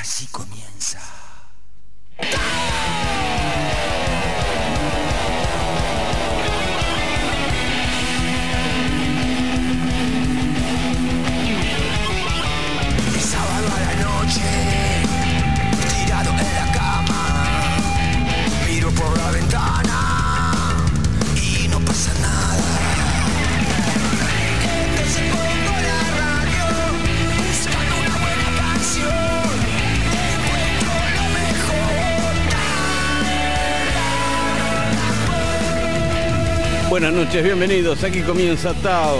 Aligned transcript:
Así 0.00 0.26
comienza. 0.28 1.00
Buenas 36.92 37.14
noches, 37.14 37.42
bienvenidos. 37.42 38.04
Aquí 38.04 38.20
comienza 38.20 38.74
Tao. 38.74 39.16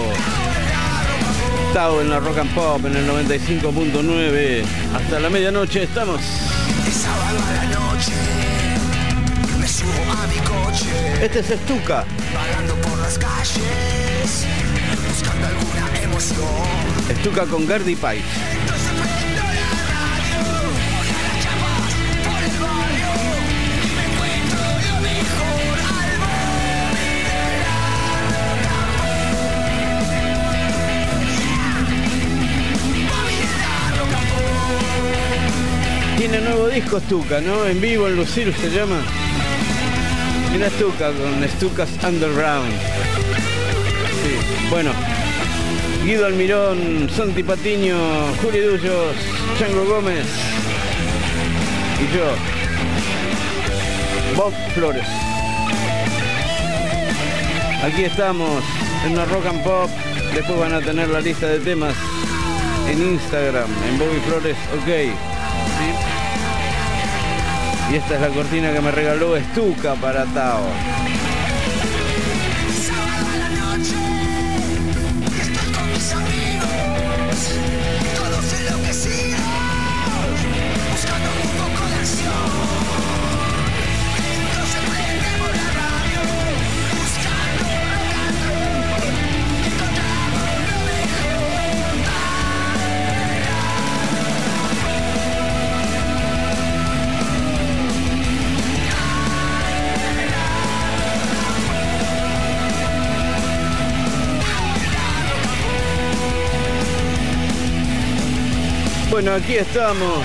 Tao 1.73 2.03
en 2.03 2.11
la 2.11 2.21
Rock 2.21 2.37
and 2.37 2.55
Pop 2.55 2.85
en 2.85 2.95
el 2.95 3.09
95.9. 3.09 4.63
Hasta 4.95 5.19
la 5.19 5.30
medianoche 5.30 5.85
estamos. 5.85 6.21
Este 11.23 11.39
es 11.39 11.51
Estuca. 11.51 12.05
Estuca 17.09 17.47
con 17.47 17.66
Gardy 17.66 17.95
Pipe. 17.95 18.41
Tiene 36.33 36.49
nuevo 36.49 36.69
disco 36.69 36.97
Estuca, 36.97 37.43
¿no? 37.43 37.66
En 37.66 37.79
vivo 37.79 38.09
en 38.09 38.16
Lucir 38.16 38.55
se 38.55 38.71
llama. 38.71 39.02
Mira 40.51 40.69
Estuca 40.69 41.13
con 41.13 41.45
Estucas 41.45 41.91
Underground. 42.02 42.73
Sí. 44.23 44.66
Bueno. 44.71 44.93
Guido 46.02 46.24
Almirón, 46.24 47.11
Santi 47.15 47.43
Patiño, 47.43 47.99
Juli 48.43 48.61
Dullos, 48.61 49.15
Chango 49.59 49.85
Gómez 49.85 50.24
y 52.01 52.16
yo, 52.16 52.24
Bob 54.35 54.55
Flores. 54.74 55.07
Aquí 57.85 58.05
estamos 58.05 58.65
en 59.05 59.13
una 59.13 59.27
rock 59.27 59.45
and 59.49 59.63
pop. 59.63 59.91
Después 60.35 60.59
van 60.59 60.73
a 60.73 60.80
tener 60.80 61.11
la 61.11 61.21
lista 61.21 61.46
de 61.46 61.59
temas 61.59 61.95
en 62.89 63.02
Instagram, 63.02 63.69
en 63.91 63.99
Bobby 63.99 64.19
Flores, 64.27 64.56
ok. 64.81 65.31
Y 67.93 67.97
esta 67.97 68.15
es 68.15 68.22
la 68.22 68.28
cortina 68.31 68.72
que 68.72 68.81
me 68.81 68.91
regaló 68.91 69.37
Estuca 69.37 69.94
para 69.97 70.25
Tao. 70.25 70.62
Bueno, 109.12 109.33
aquí 109.33 109.56
estamos. 109.56 110.25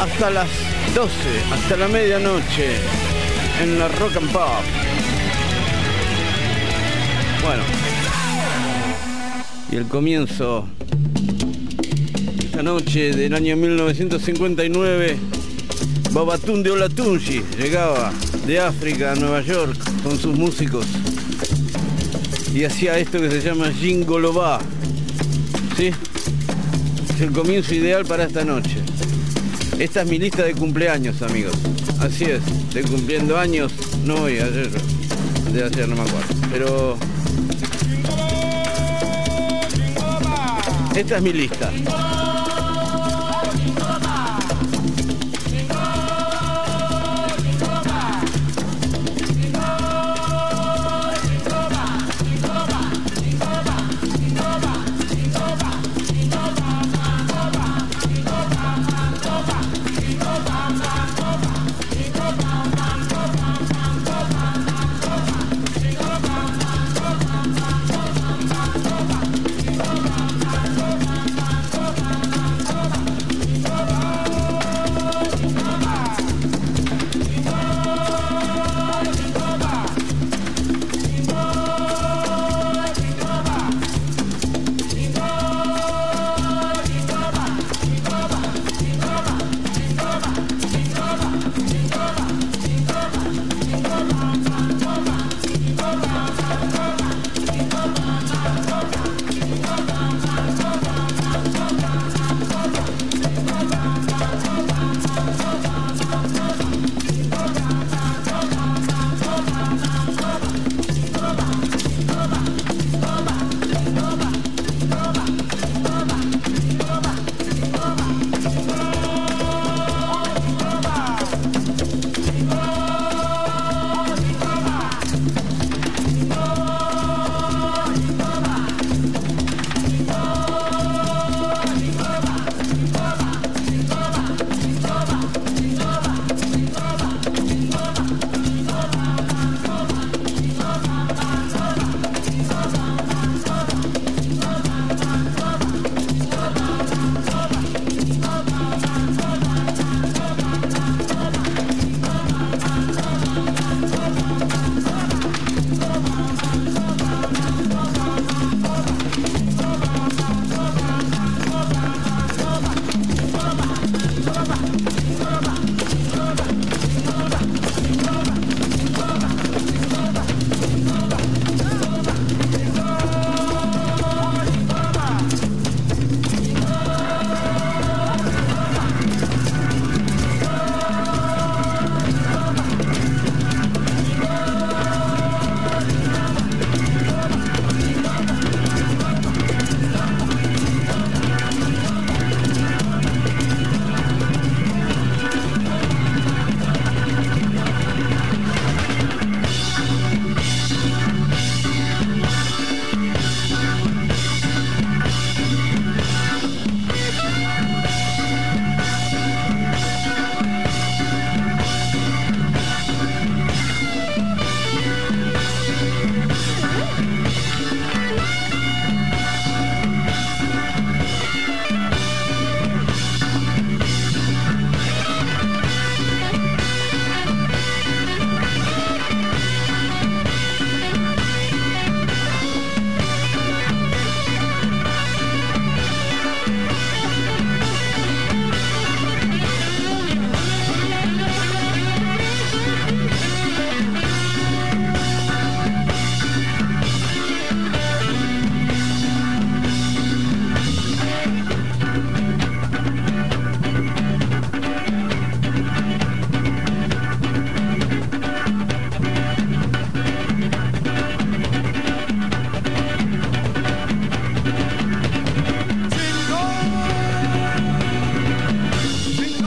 Hasta 0.00 0.30
las 0.30 0.48
12, 0.94 1.12
hasta 1.52 1.76
la 1.76 1.86
medianoche, 1.88 2.76
en 3.62 3.78
la 3.78 3.88
Rock 3.88 4.16
and 4.16 4.32
Pop. 4.32 4.64
Bueno. 7.44 7.62
Y 9.70 9.76
el 9.76 9.86
comienzo 9.86 10.66
esta 12.42 12.62
noche 12.62 13.12
del 13.12 13.34
año 13.34 13.54
1959, 13.54 15.18
Babatunde 16.12 16.70
Olatunji 16.70 17.44
llegaba 17.58 18.14
de 18.46 18.60
África 18.60 19.12
a 19.12 19.14
Nueva 19.14 19.42
York 19.42 19.76
con 20.02 20.18
sus 20.18 20.34
músicos 20.38 20.86
y 22.54 22.64
hacía 22.64 22.98
esto 22.98 23.20
que 23.20 23.30
se 23.30 23.42
llama 23.42 23.70
Jingoloba. 23.70 24.58
Es 27.16 27.22
el 27.22 27.32
comienzo 27.32 27.74
ideal 27.74 28.04
para 28.04 28.24
esta 28.24 28.44
noche. 28.44 28.76
Esta 29.78 30.02
es 30.02 30.06
mi 30.10 30.18
lista 30.18 30.42
de 30.42 30.52
cumpleaños, 30.52 31.22
amigos. 31.22 31.54
Así 31.98 32.24
es, 32.24 32.42
estoy 32.68 32.82
cumpliendo 32.82 33.38
años, 33.38 33.72
no 34.04 34.16
hoy, 34.16 34.34
ayer, 34.34 34.68
de 35.50 35.64
ayer 35.64 35.88
no 35.88 35.96
me 35.96 36.02
acuerdo. 36.02 36.26
Pero 36.52 36.98
esta 40.94 41.16
es 41.16 41.22
mi 41.22 41.32
lista. 41.32 41.72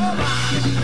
Obama. 0.10 0.79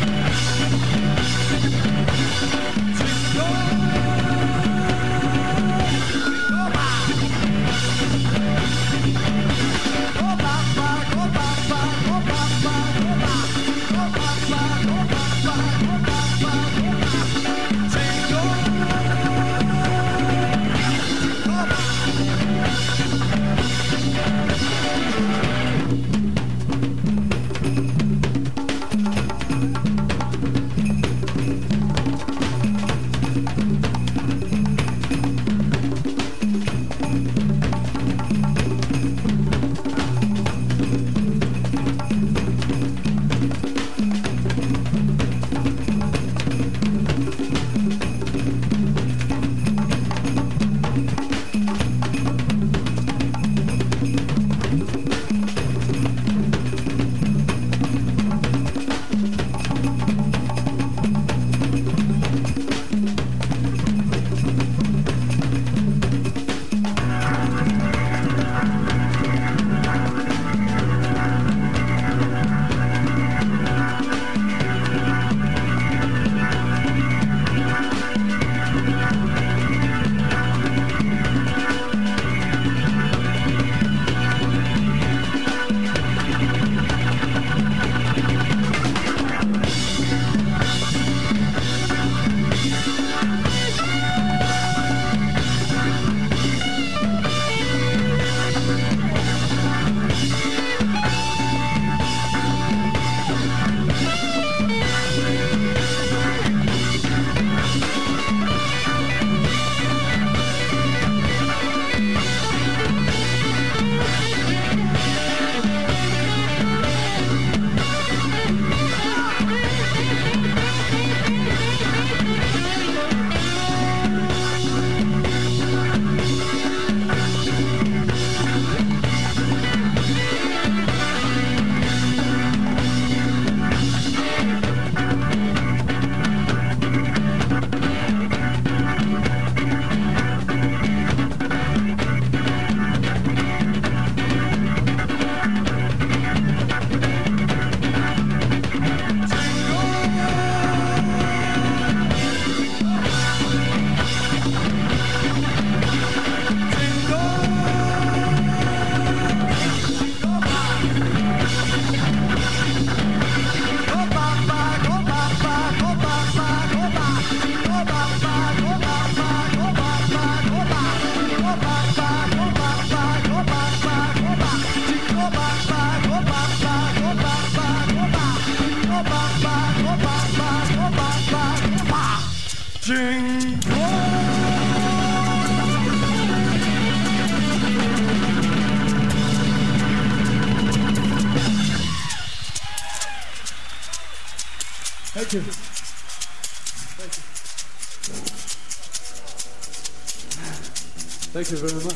Thank 201.46 201.62
you 201.62 201.68
very 201.68 201.84
much. 201.86 201.94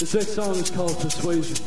This 0.00 0.12
next 0.12 0.34
song 0.34 0.56
is 0.56 0.70
called 0.70 0.98
Persuasion. 0.98 1.63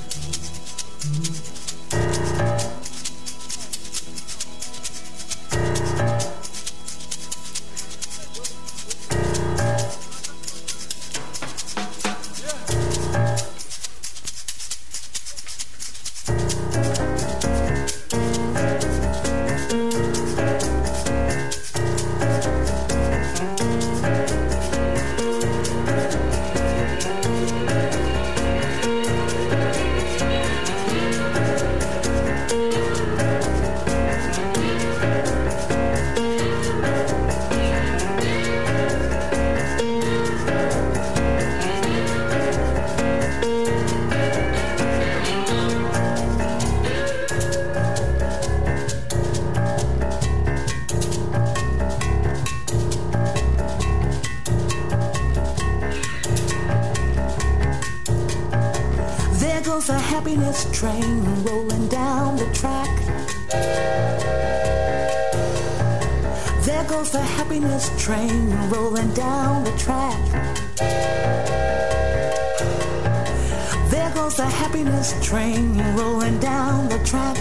this 74.98 75.14
train 75.24 75.78
rolling 75.96 76.40
down 76.40 76.90
the 76.90 76.98
track. 77.06 77.38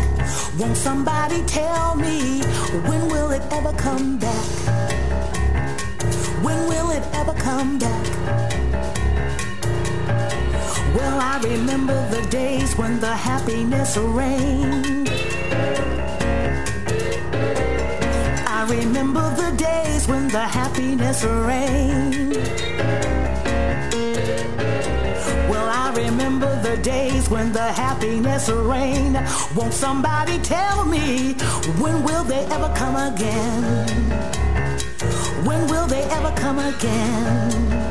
Won't 0.59 0.77
somebody 0.77 1.43
tell 1.45 1.95
me 1.95 2.43
when 2.89 3.09
will 3.09 3.31
it 3.31 3.43
ever 3.51 3.73
come 3.73 4.19
back? 4.19 4.47
When 6.45 6.69
will 6.69 6.91
it 6.91 7.03
ever 7.15 7.33
come 7.33 7.79
back? 7.79 8.07
Well, 10.97 11.19
I 11.19 11.41
remember 11.43 11.99
the 12.11 12.27
days 12.29 12.77
when 12.77 13.01
the 13.01 13.15
happiness 13.29 13.97
reigned. 13.97 15.09
I 18.59 18.67
remember 18.69 19.27
the 19.35 19.51
days 19.57 20.07
when 20.07 20.29
the 20.29 20.47
happiness 20.59 21.25
reigned. 21.25 23.06
when 27.29 27.53
the 27.53 27.73
happiness 27.73 28.49
reigned. 28.49 29.17
Won't 29.55 29.73
somebody 29.73 30.39
tell 30.39 30.85
me 30.85 31.35
when 31.81 32.03
will 32.05 32.25
they 32.25 32.45
ever 32.47 32.73
come 32.75 32.97
again? 32.97 33.87
When 35.45 35.67
will 35.69 35.87
they 35.87 36.03
ever 36.05 36.33
come 36.37 36.59
again? 36.59 37.86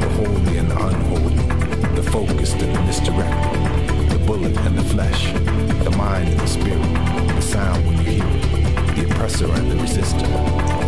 the 0.00 0.08
holy 0.16 0.58
and 0.58 0.70
the 0.70 0.86
unholy, 0.86 1.34
the 1.94 2.02
focused 2.02 2.56
and 2.56 2.74
the 2.74 2.82
misdirected, 2.82 4.10
the 4.10 4.18
bullet 4.26 4.56
and 4.58 4.78
the 4.78 4.84
flesh, 4.84 5.32
the 5.84 5.94
mind 5.96 6.28
and 6.28 6.40
the 6.40 6.46
spirit, 6.46 6.82
the 7.34 7.40
sound 7.40 7.86
when 7.86 7.96
you 7.98 8.04
hear 8.04 8.24
it, 8.24 8.96
the 8.96 9.04
oppressor 9.04 9.50
and 9.52 9.70
the 9.70 9.76
resistor, 9.76 10.28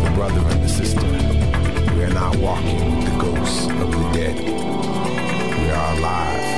the 0.03 0.11
brother 0.15 0.41
and 0.49 0.63
the 0.63 0.69
sister. 0.69 1.07
We 1.95 2.03
are 2.03 2.13
not 2.13 2.35
walking 2.37 2.97
with 2.97 3.11
the 3.11 3.17
ghosts 3.19 3.67
of 3.67 3.91
the 3.91 4.09
dead. 4.13 4.35
We 5.59 5.71
are 5.71 5.97
alive. 5.97 6.48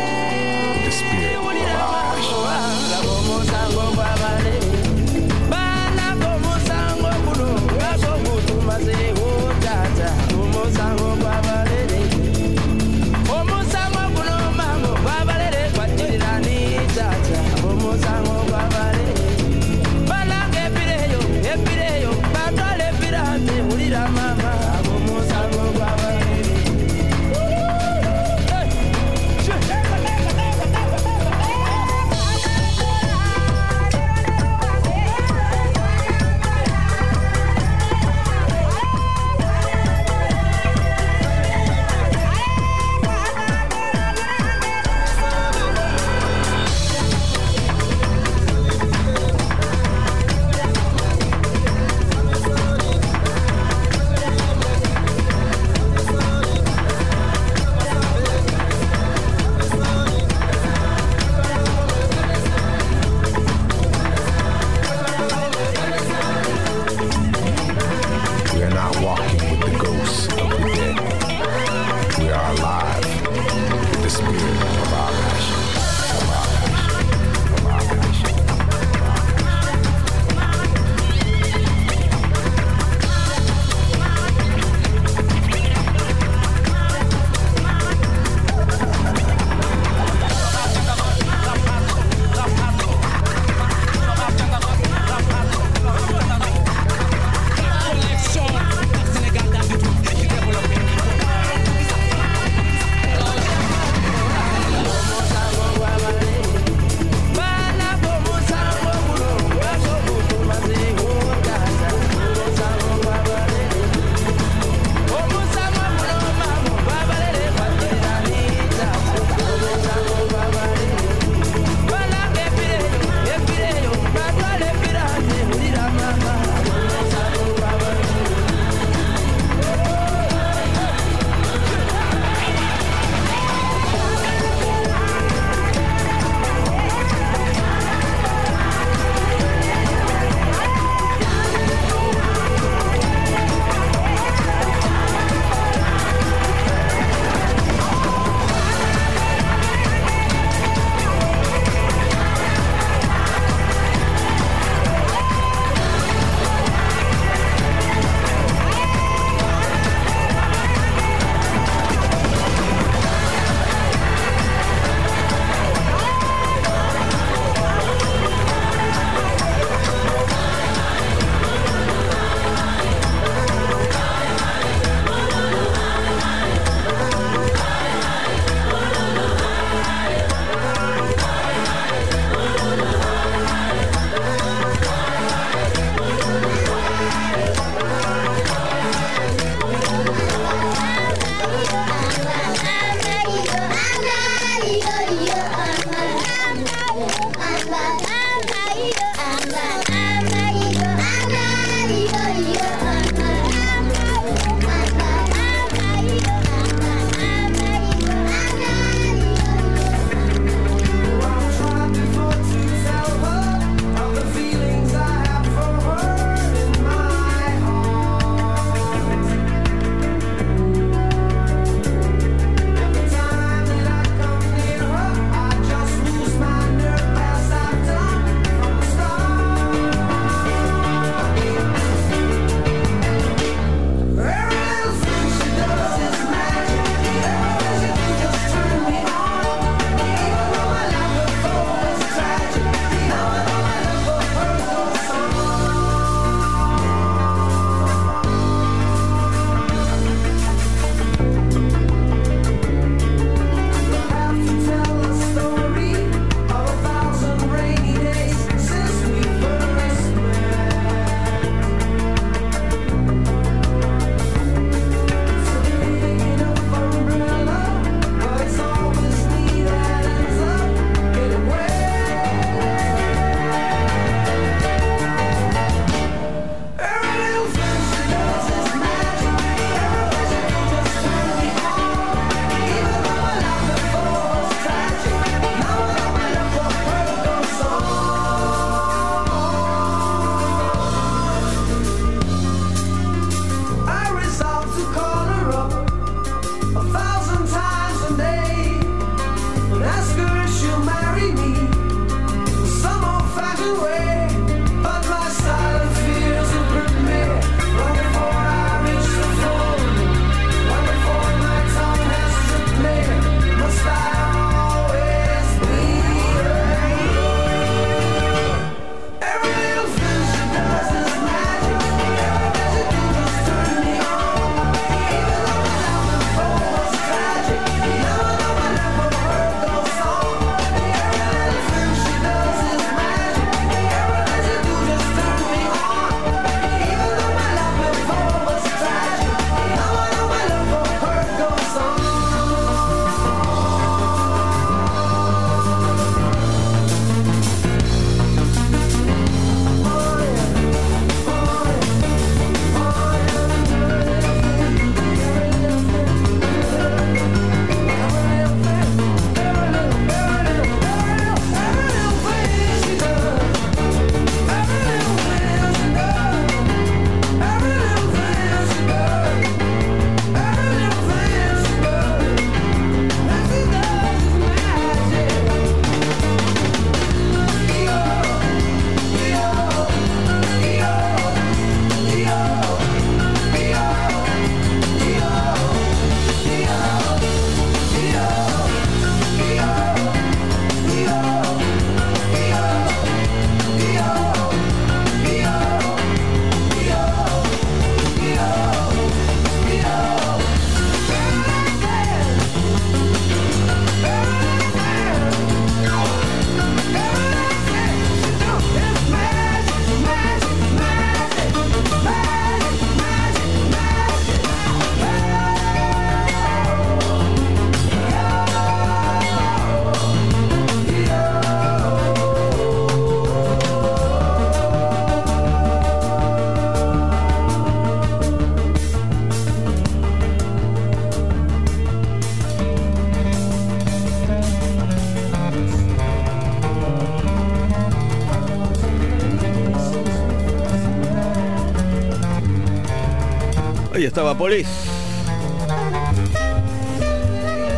Estaba 444.11 444.37
Polis. 444.37 444.67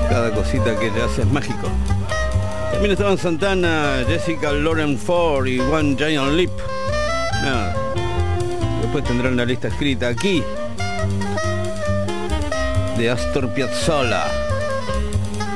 Cada 0.09 0.31
cosita 0.31 0.75
que 0.79 0.87
ella 0.87 1.05
hace 1.05 1.21
es 1.21 1.27
mágico. 1.27 1.67
También 2.71 2.93
estaban 2.93 3.19
Santana, 3.19 4.03
Jessica 4.07 4.51
Lauren 4.51 4.97
Ford 4.97 5.45
y 5.45 5.59
One 5.59 5.95
Giant 5.95 6.31
Leap. 6.31 6.49
Después 8.81 9.03
tendrán 9.03 9.37
la 9.37 9.45
lista 9.45 9.67
escrita 9.67 10.07
aquí. 10.07 10.43
De 12.97 13.11
Astor 13.11 13.49
Piazzolla. 13.49 14.23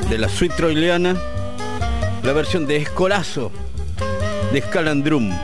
De 0.08 0.16
la 0.16 0.28
suite 0.28 0.54
troiliana. 0.54 1.16
La 2.22 2.32
versión 2.32 2.68
de 2.68 2.76
Escolazo. 2.76 3.50
De 4.52 4.62
Scalandrum. 4.62 5.36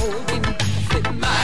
Holding 0.00 1.37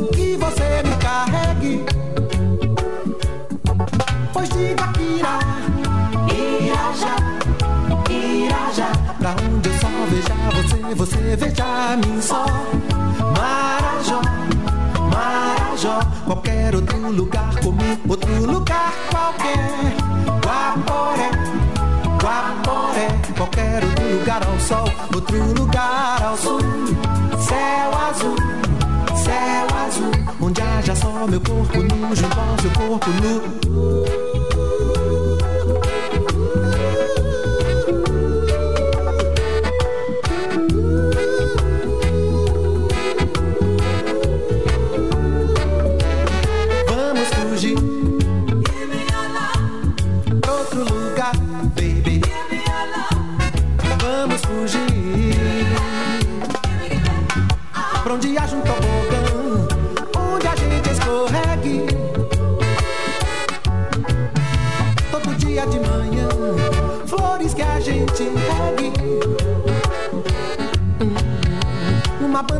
de 0.00 0.08
que 0.16 0.36
você 0.36 0.82
me 0.84 0.96
carregue. 0.96 1.84
Pois 4.32 4.48
diga 4.48 4.86
que 4.94 5.02
irá, 5.02 5.38
irá 6.32 6.92
já, 7.02 7.16
irá 8.12 8.72
já. 8.72 8.92
Pra 9.18 9.30
onde 9.42 9.68
eu 9.68 9.74
só 9.78 9.88
veja 10.10 10.34
você, 10.54 10.94
você 10.94 11.36
veja 11.36 11.96
mim 11.96 12.20
só. 12.20 12.44
Marajó. 13.38 14.20
Marajó, 15.10 16.00
qualquer 16.26 16.74
outro 16.74 17.10
lugar 17.10 17.54
comum, 17.62 17.96
outro 18.08 18.46
lugar 18.46 18.92
qualquer. 19.10 19.94
Guaporé, 20.44 21.30
Guaporé, 22.20 23.08
qualquer 23.36 23.84
outro 23.84 24.18
lugar 24.18 24.46
ao 24.46 24.58
sol, 24.60 24.88
outro 25.14 25.38
lugar 25.54 26.22
ao 26.22 26.36
sul. 26.36 26.60
Céu 27.38 27.90
azul, 28.08 28.36
céu 29.24 29.66
azul, 29.86 30.12
onde 30.40 30.60
haja 30.60 30.94
só 30.94 31.26
meu 31.26 31.40
corpo 31.40 31.78
nu 31.82 32.14
junto 32.14 32.40
ao 32.40 32.58
seu 32.60 32.70
corpo 32.72 33.10
nu. 33.22 34.33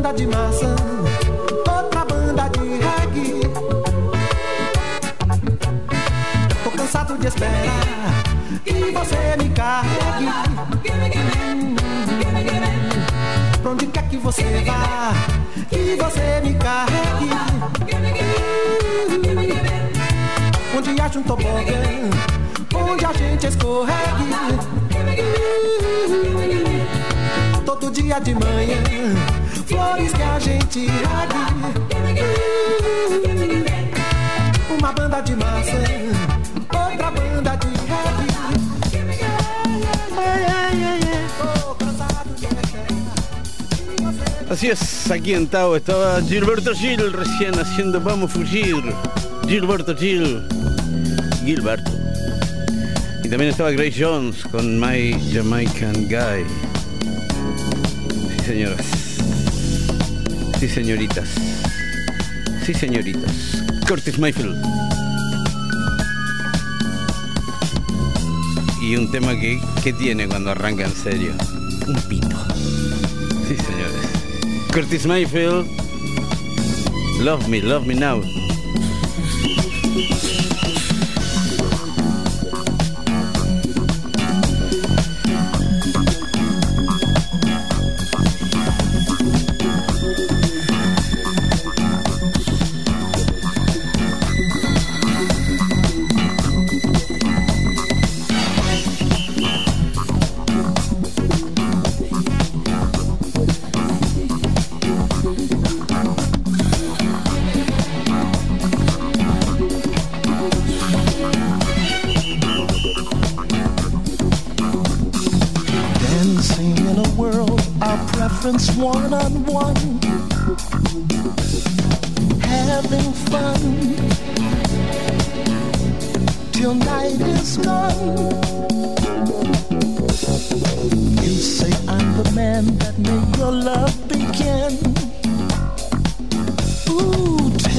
Banda 0.04 0.12
de 0.18 0.26
maçã, 0.26 0.76
outra 1.60 2.04
banda 2.04 2.48
de 2.50 2.60
reggae. 2.60 3.40
Tô 6.62 6.70
cansado 6.70 7.16
de 7.16 7.26
esperar 7.26 8.22
que 8.64 8.92
você 8.92 9.36
me 9.38 9.48
carregue. 9.48 10.28
Pra 13.62 13.70
onde 13.70 13.86
quer 13.86 14.06
que 14.08 14.18
você 14.18 14.42
vá, 14.66 15.14
que 15.70 15.96
você 15.96 16.40
me 16.42 16.54
carregue. 16.54 17.30
Onde 20.76 21.00
haja 21.00 21.18
um 21.18 21.22
tobogã, 21.22 22.10
onde 22.74 23.06
a 23.06 23.12
gente 23.14 23.46
escorregue. 23.46 23.94
Todo 27.64 27.90
dia 27.90 28.20
de 28.20 28.34
manhã, 28.34 28.82
flores 29.94 30.12
que 30.12 30.22
a 30.22 30.38
gente. 30.38 30.86
Uma 34.76 34.92
banda 34.92 35.20
de 35.22 35.36
maçã, 35.36 35.82
outra 36.72 37.10
banda 37.10 37.56
de. 37.56 37.74
Así 44.50 44.68
es, 44.68 45.10
aquí 45.10 45.34
en 45.34 45.48
Tao 45.48 45.74
estaba 45.74 46.20
Gilberto 46.22 46.72
Gil 46.74 47.12
recién 47.12 47.58
haciendo 47.58 48.00
Vamos 48.00 48.30
a 48.30 48.34
Fugir. 48.34 48.84
Gilberto 49.48 49.96
Gil. 49.96 50.42
Gilberto. 51.44 51.90
Y 53.24 53.28
también 53.28 53.50
estaba 53.50 53.72
Grace 53.72 53.96
Jones 53.98 54.44
con 54.44 54.78
My 54.78 55.16
Jamaican 55.32 55.94
Guy. 56.08 56.44
Señoras. 58.46 58.93
Sí, 60.64 60.70
señoritas. 60.70 61.28
Sí, 62.64 62.72
señoritas. 62.72 63.62
Curtis 63.86 64.18
Mayfield. 64.18 64.56
Y 68.80 68.96
un 68.96 69.10
tema 69.10 69.38
que, 69.38 69.60
que 69.82 69.92
tiene 69.92 70.26
cuando 70.26 70.52
arranca 70.52 70.84
en 70.84 70.94
serio. 70.94 71.32
Un 71.86 72.00
pito. 72.08 72.34
Sí, 73.46 73.56
señores. 73.56 74.08
Curtis 74.72 75.04
Mayfield. 75.04 75.66
Love 77.20 77.46
me, 77.46 77.60
love 77.60 77.84
me 77.84 77.94
now. 77.94 78.22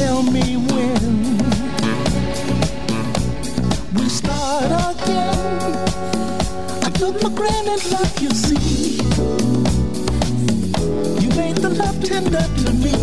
Tell 0.05 0.21
me 0.21 0.55
when 0.55 1.03
we 3.95 4.07
start 4.07 4.69
again. 4.89 5.71
I 6.87 6.89
took 6.99 7.19
for 7.21 7.31
granted 7.31 7.81
love, 7.91 8.13
you 8.21 8.29
see. 8.29 8.97
You 11.21 11.29
made 11.41 11.57
the 11.65 11.71
love 11.81 11.97
tender 12.03 12.45
to 12.61 12.69
me. 12.85 12.97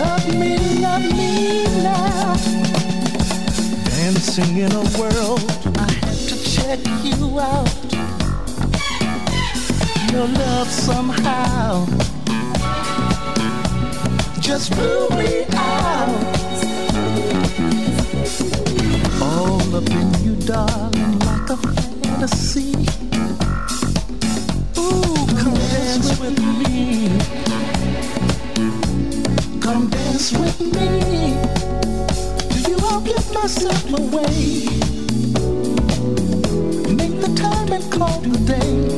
Love 0.00 0.26
me, 0.40 0.52
love 0.86 1.06
me 1.20 1.64
now. 1.82 2.36
Dancing 3.96 4.58
in 4.58 4.70
a 4.70 4.84
world, 4.98 5.42
I 5.86 5.90
had 6.02 6.18
to 6.30 6.36
check 6.54 6.80
you 7.08 7.40
out. 7.40 7.76
Your 10.12 10.28
love 10.28 10.68
somehow 10.70 12.15
just 14.46 14.70
blew 14.76 15.08
me 15.18 15.44
out. 15.54 16.08
All 19.20 19.74
up 19.74 19.90
in 19.90 20.14
you, 20.22 20.36
darling, 20.46 21.18
like 21.18 21.50
a 21.50 21.56
fantasy. 21.56 22.70
Ooh, 24.78 25.26
come 25.40 25.54
dance 25.74 26.20
with 26.20 26.38
me. 26.60 27.08
Come 29.60 29.90
dance 29.90 30.30
with 30.30 30.60
me. 30.60 31.34
Do 32.52 32.70
you 32.70 32.78
all 32.86 33.00
give 33.00 33.34
myself 33.34 33.84
away? 33.98 34.68
Make 36.94 37.20
the 37.20 37.32
time 37.34 37.72
and 37.72 37.92
call 37.92 38.22
today. 38.22 38.95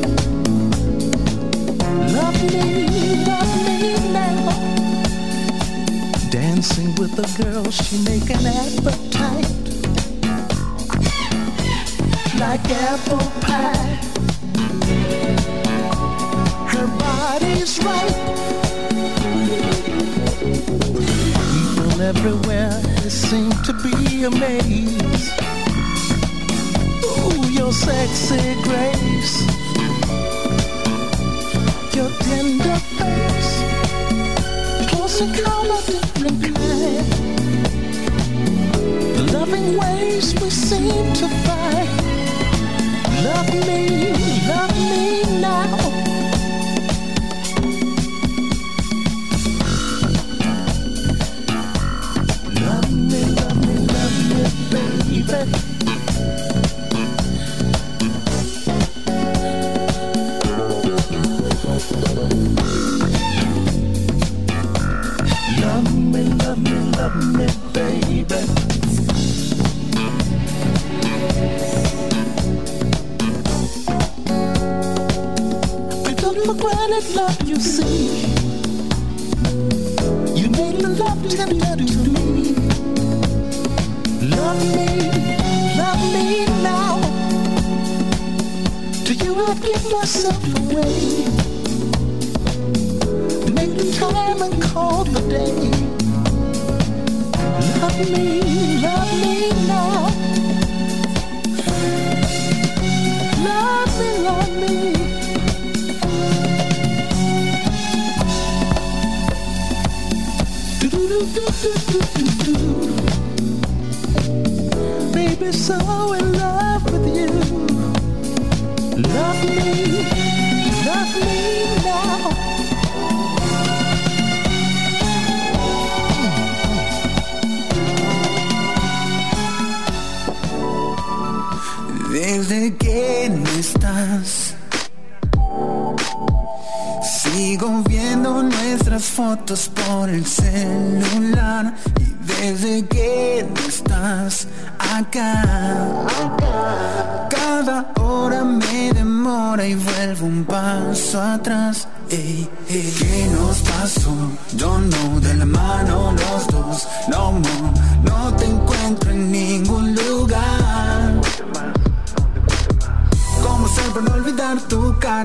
Dancing 6.59 6.93
with 6.97 7.17
a 7.21 7.29
girl, 7.41 7.71
she 7.71 7.99
make 8.03 8.29
an 8.31 8.45
appetite. 8.45 9.47
Like 12.41 12.69
apple 12.69 13.31
pie. 13.43 13.95
Her 16.67 16.89
body's 16.99 17.79
right. 17.85 18.17
People 21.55 22.03
everywhere, 22.03 22.75
they 23.03 23.09
seem 23.09 23.53
to 23.63 23.73
be 23.75 24.25
amazed. 24.25 25.31
Ooh, 27.05 27.53
your 27.53 27.73
sexy 27.73 28.55
grace. 28.65 29.47
Your 31.95 32.11
tender 32.27 32.79
face. 32.99 33.53
Close 34.91 35.21
and 35.21 35.33
loving 40.21 40.35
we 40.43 40.51
seem 40.51 41.13
to 41.13 41.29
find. 41.29 41.89
Love 43.23 43.55
me, 43.67 44.11
love 44.49 44.75
me 44.77 45.41
now. 45.41 45.98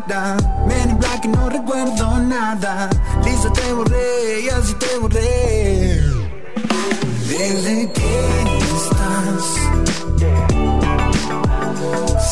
Cara? 0.01 0.37
Men 0.67 0.89
in 0.89 0.97
black 0.97 1.25
y 1.25 1.27
no 1.27 1.49
recuerdo 1.49 2.17
nada. 2.19 2.89
Listo, 3.23 3.51
te 3.51 3.73
borré 3.73 4.41
y 4.41 4.49
así 4.49 4.73
te 4.75 4.97
borré. 4.99 6.01
Desde 7.27 7.91
que 7.91 8.11
estás, 8.77 9.43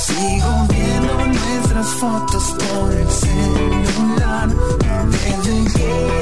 sigo 0.05 0.68
viendo 0.70 1.14
nuestras 1.28 1.88
fotos 1.99 2.55
por 2.59 2.91
el 2.91 3.09
celular. 3.09 4.49
Desde 5.09 5.74
que 5.74 6.20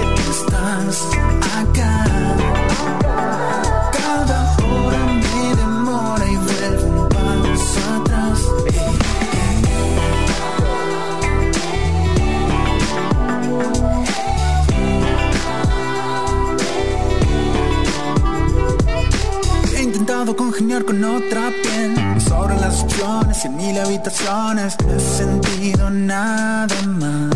congeniar 20.69 20.85
con 20.85 21.03
otra 21.03 21.51
piel 21.63 21.91
Me 22.13 22.19
sobran 22.19 22.61
las 22.61 22.83
opciones 22.83 23.45
y 23.45 23.49
mil 23.49 23.79
habitaciones 23.79 24.75
No 24.85 24.93
he 24.93 24.99
sentido 24.99 25.89
nada 25.89 26.67
más 26.85 27.35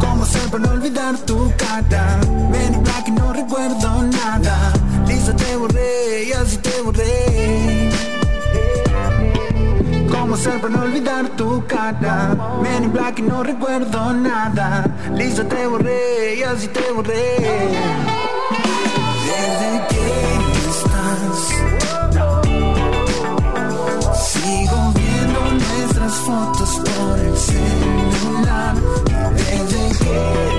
¿Cómo 0.00 0.22
hacer 0.22 0.50
para 0.50 0.64
no 0.64 0.70
olvidar 0.70 1.16
tu 1.18 1.52
cara? 1.56 2.20
Black 2.82 3.08
y 3.08 3.10
no 3.10 3.32
recuerdo 3.32 4.02
nada 4.02 4.72
Listo, 5.06 5.34
te 5.34 5.56
borré 5.56 6.24
y 6.28 6.32
así 6.32 6.58
te 6.58 6.82
borré 6.82 7.90
¿Cómo 10.08 10.20
¿Cómo 10.20 10.34
hacer 10.34 10.60
para 10.60 10.74
no 10.74 10.82
olvidar 10.82 11.28
tu 11.36 11.66
cara? 11.66 12.36
Men 12.62 12.84
in 12.84 12.92
black 12.92 13.18
y 13.18 13.22
no 13.22 13.42
recuerdo 13.42 14.12
nada. 14.14 14.86
Listo, 15.14 15.44
te 15.46 15.66
borré 15.66 16.36
y 16.36 16.42
así 16.42 16.68
te 16.68 16.92
borré. 16.92 18.33
Fotos 26.24 26.80
por 26.96 27.18
el 27.18 27.36
celular. 27.36 28.74
Desde 29.36 29.98
que 29.98 30.53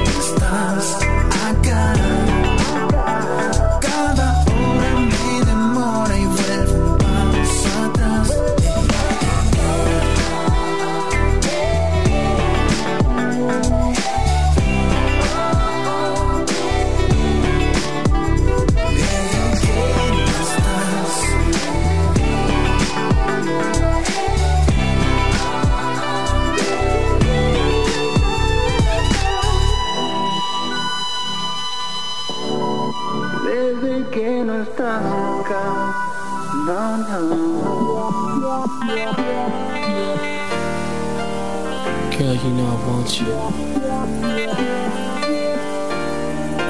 Girl, 38.66 38.74
you 42.34 42.50
know 42.50 42.66
I 42.66 42.76
want 42.88 43.22
you. 43.22 43.32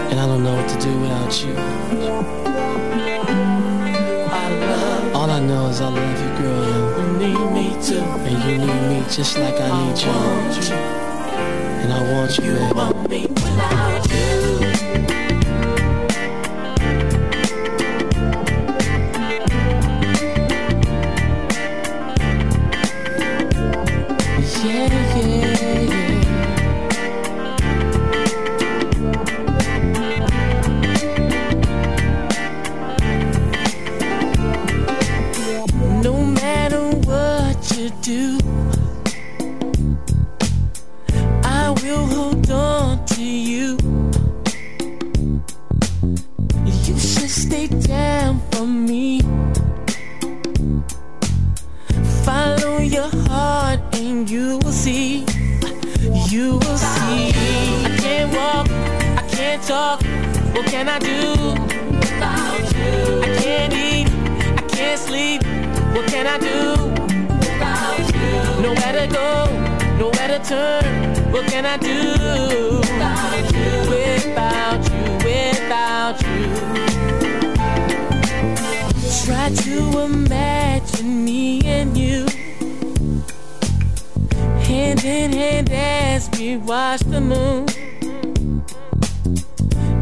And 0.10 0.20
I 0.20 0.26
don't 0.28 0.44
know 0.44 0.56
what 0.56 0.68
to 0.68 0.78
do 0.82 1.00
without 1.00 1.42
you. 1.42 1.56
All 5.16 5.30
I 5.32 5.40
know 5.40 5.68
is 5.68 5.80
I 5.80 5.88
love 5.88 6.20
you, 6.22 6.32
girl. 6.44 7.00
You 7.00 7.08
need 7.18 7.52
me 7.54 7.68
too. 7.82 8.04
And 8.28 8.38
you 8.44 8.58
need 8.58 8.82
me 8.90 9.00
just 9.10 9.38
like 9.38 9.56
I 9.62 9.70
need 9.88 9.98
you. 10.02 10.12
And 11.82 11.94
I 11.94 11.96
want 12.12 12.38
you, 12.38 12.56
baby. 12.56 12.74
want 12.74 13.10
me 13.10 13.22
without 13.28 13.40
you. 13.40 13.95
Yeah, 13.95 13.95
watch 86.58 87.02
the 87.02 87.20
moon. 87.20 87.66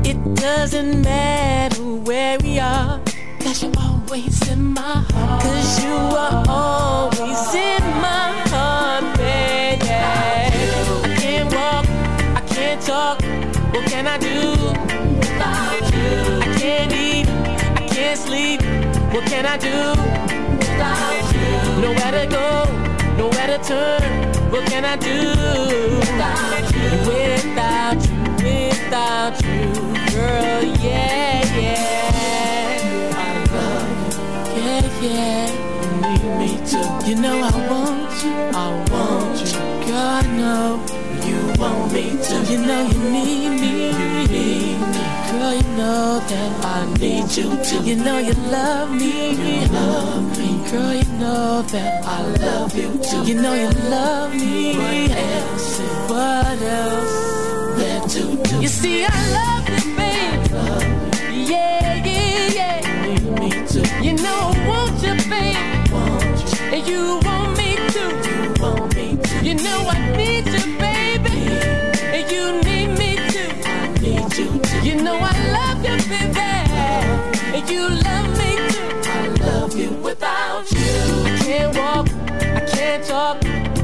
It 0.06 0.18
doesn't 0.36 1.02
matter 1.02 1.82
where 1.82 2.38
we 2.40 2.60
are. 2.60 3.00
Cause 3.40 3.64
you're 3.64 3.72
always 3.80 4.50
in 4.50 4.74
my 4.74 4.82
heart. 4.82 5.42
Cause 5.44 5.84
you 5.84 5.94
are 5.94 6.46
always 6.48 7.56
in 7.56 7.84
my 8.02 8.32
heart, 8.52 9.18
baby. 9.18 9.90
I 9.90 11.16
can't 11.20 11.54
walk, 11.54 11.86
I 12.36 12.42
can't 12.48 12.82
talk. 12.82 13.22
What 13.74 13.86
can 13.90 14.08
I 14.08 14.18
do? 14.18 14.52
Without 15.20 15.94
you? 15.94 16.42
I 16.42 16.58
can't 16.60 16.94
eat, 16.94 17.28
I 17.28 17.88
can't 17.88 18.20
sleep. 18.20 18.62
What 19.14 19.26
can 19.26 19.46
I 19.46 19.58
do? 19.58 19.78
Without 20.58 21.34
you? 21.34 21.82
Nowhere 21.82 22.12
to 22.12 22.28
go, 22.30 23.18
nowhere 23.18 23.58
to 23.58 23.64
turn 23.64 24.33
What 24.54 24.70
can 24.70 24.86
I 24.86 24.96
do? 24.98 25.18
Without 25.98 26.76
you? 26.76 26.90
Without 27.10 28.02
you, 28.06 28.22
without 28.46 29.42
you 29.42 29.66
Girl, 30.14 30.62
yeah, 30.78 31.42
yeah. 31.58 33.18
I 33.18 33.34
love 33.50 33.90
you, 34.06 34.62
yeah, 34.62 34.86
yeah. 35.02 35.50
You 35.90 36.06
need 36.06 36.24
me 36.38 36.50
too 36.68 37.10
You 37.10 37.16
know 37.20 37.38
I 37.42 37.50
want 37.68 38.14
you, 38.24 38.36
I 38.54 38.70
want 38.92 39.42
you. 39.42 39.58
Girl, 39.88 40.08
I 40.08 40.22
know 40.38 40.93
want 41.64 41.94
me. 41.94 42.04
Too 42.28 42.42
You 42.52 42.60
know 42.68 42.82
you 42.92 43.00
need 43.16 43.50
me, 43.62 43.74
you 44.00 44.10
need 44.36 44.80
me 44.94 45.06
Girl, 45.32 45.54
you 45.60 45.68
know 45.80 46.20
that 46.32 46.52
I 46.78 46.80
need 47.00 47.30
you. 47.38 47.48
Too 47.68 47.80
You 47.90 47.96
know 48.06 48.18
you 48.20 48.36
love 48.58 48.90
me, 48.92 49.14
you 49.32 49.68
love 49.80 50.26
me 50.38 50.50
Girl, 50.72 50.94
you 51.02 51.10
know 51.22 51.62
that 51.74 51.92
I 52.06 52.20
love 52.46 52.76
you. 52.78 52.90
Too 53.10 53.24
You 53.30 53.36
know 53.42 53.54
you 53.64 53.72
love 53.96 54.32
me? 54.36 54.78
What 54.78 55.12
else, 55.32 55.80
what 56.12 56.62
else? 56.80 57.16
There 57.78 58.02
to 58.14 58.24
do. 58.50 58.62
You 58.62 58.68
see 58.68 59.06
I 59.06 59.20
love 59.40 59.66
you, 59.86 59.93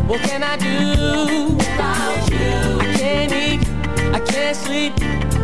What 0.09 0.21
can 0.21 0.41
I 0.41 0.57
do 0.57 1.53
without 1.53 2.31
you? 2.31 2.79
I 2.81 2.97
can't 2.97 3.31
eat, 3.31 3.61
I 4.11 4.19
can't 4.19 4.57
sleep. 4.57 4.93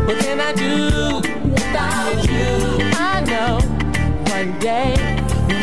What 0.08 0.18
can 0.18 0.40
I 0.42 0.54
do 0.54 1.22
without 1.52 2.18
you? 2.26 2.82
I 2.98 3.22
know 3.30 3.60
one 4.34 4.58
day 4.58 4.96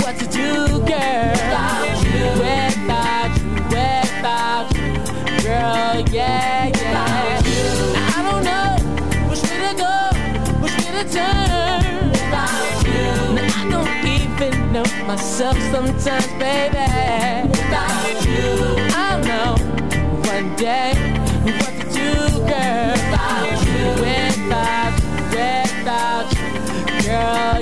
what 0.05 0.17
to 0.21 0.27
do, 0.27 0.79
girl. 0.87 1.33
Without 1.35 1.99
you 2.07 2.23
Without 2.47 3.31
you, 3.43 3.51
without 3.75 4.71
you 4.77 4.95
Girl, 5.43 6.15
yeah, 6.15 6.71
yeah. 6.73 7.43
Without 7.43 7.95
Now, 7.95 8.07
I 8.07 8.23
don't 8.31 8.45
know 8.45 8.69
which 9.29 9.43
way 9.43 9.59
to 9.67 9.75
go 9.83 9.95
Which 10.63 10.79
way 10.79 10.93
to 10.95 11.05
turn. 11.11 12.09
Without 12.13 12.87
you 12.87 13.35
Now, 13.35 13.51
I 13.51 13.69
don't 13.69 14.07
even 14.07 14.73
know 14.73 14.85
myself 15.09 15.59
sometimes, 15.73 16.29
baby 16.39 17.52
I 17.75 19.21
know 19.27 19.57
one 20.31 20.57
day 20.57 20.95
what 21.45 21.75
to 21.81 21.85
do, 21.93 22.11
girl. 22.47 22.93
Without 22.93 23.61
you, 23.67 23.87
without 25.31 26.33
you 26.35 26.53
Girl, 27.07 27.62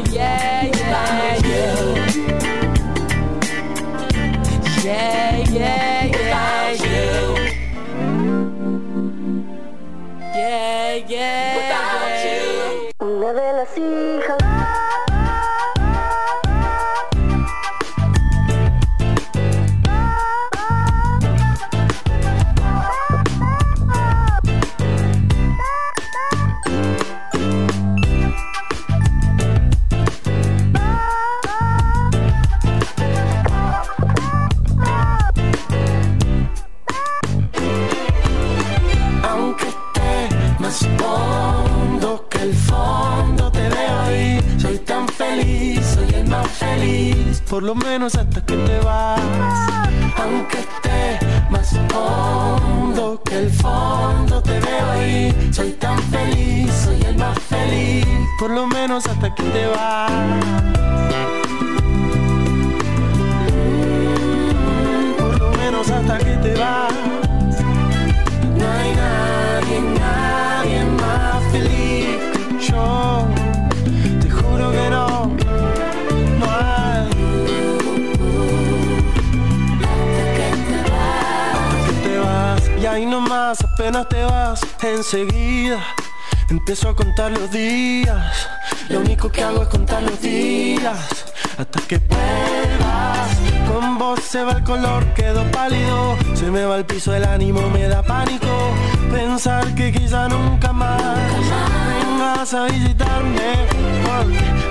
menos 47.91 48.15
hasta 48.15 48.41
que 48.43 48.57
te 48.57 48.79
vas. 48.85 49.21
Aunque 50.23 50.59
esté 50.61 51.19
más 51.51 51.75
hondo 51.93 53.21
que 53.25 53.37
el 53.37 53.51
fondo, 53.51 54.41
te 54.43 54.61
veo 54.61 54.91
ahí. 54.93 55.51
Soy 55.53 55.73
tan 55.73 55.99
feliz, 56.05 56.71
soy 56.85 57.03
el 57.03 57.17
más 57.17 57.37
feliz, 57.41 58.07
por 58.39 58.51
lo 58.53 58.69
menos 58.69 59.07
hasta 59.09 59.30
apenas 83.59 84.09
te 84.09 84.23
vas, 84.23 84.61
enseguida. 84.83 85.81
Empiezo 86.49 86.89
a 86.89 86.95
contar 86.95 87.33
los 87.33 87.51
días. 87.51 88.49
Lo 88.89 89.01
único 89.01 89.31
que 89.31 89.43
hago 89.43 89.63
es 89.63 89.69
contar 89.69 90.03
los 90.03 90.21
días. 90.21 91.25
Hasta 91.59 91.81
que 91.81 91.99
vuelvas. 91.99 93.29
Con 93.69 93.99
vos 93.99 94.21
se 94.21 94.45
va 94.45 94.53
el 94.53 94.65
color, 94.65 95.05
quedo 95.15 95.43
pálido. 95.51 96.17
Se 96.35 96.51
me 96.51 96.65
va 96.65 96.77
el 96.77 96.85
piso, 96.85 97.13
el 97.15 97.25
ánimo 97.25 97.69
me 97.71 97.89
da 97.89 98.03
pánico. 98.03 98.47
Pensar 99.11 99.75
que 99.75 99.91
quizá 99.91 100.29
nunca 100.29 100.73
más 100.73 101.03
vengas 101.89 102.55
a 102.55 102.65
visitarme. 102.67 103.67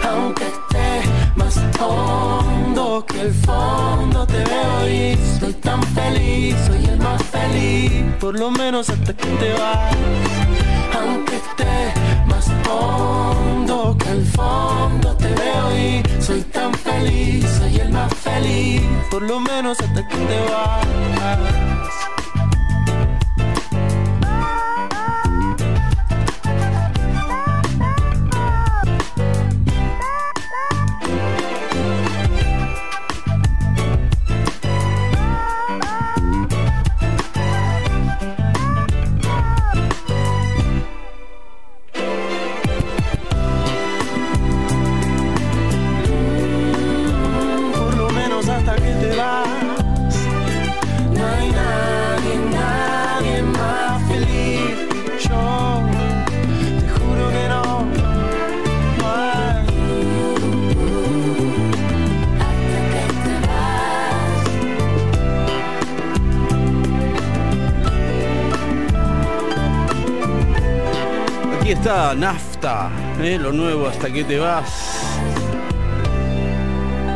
Aunque 0.09 0.47
esté 0.47 1.08
más 1.49 1.81
hondo 1.81 3.05
que 3.07 3.21
el 3.21 3.33
fondo, 3.33 4.27
te 4.27 4.43
veo 4.43 4.89
y 4.89 4.97
estoy 5.13 5.53
tan 5.53 5.81
feliz. 5.81 6.55
Soy 6.67 6.85
el 6.85 6.99
más 6.99 7.23
feliz, 7.23 7.91
por 8.19 8.37
lo 8.37 8.51
menos 8.51 8.89
hasta 8.89 9.13
que 9.13 9.27
te 9.27 9.53
vas 9.53 9.95
aunque 10.99 11.35
esté 11.37 11.93
más 12.27 12.47
hondo 12.69 13.97
que 13.97 14.09
el 14.11 14.25
fondo 14.25 15.15
te 15.15 15.29
veo 15.33 15.77
y 15.77 16.21
soy 16.21 16.41
tan 16.41 16.73
feliz, 16.73 17.45
soy 17.57 17.79
el 17.79 17.91
más 17.91 18.13
feliz, 18.15 18.81
por 19.09 19.21
lo 19.21 19.39
menos 19.39 19.79
hasta 19.79 20.07
que 20.07 20.17
te 20.17 20.39
vas. 20.51 22.18
Nafta, 72.19 72.91
¿eh? 73.21 73.37
lo 73.39 73.53
nuevo 73.53 73.87
hasta 73.87 74.11
que 74.11 74.25
te 74.25 74.37
vas. 74.37 74.67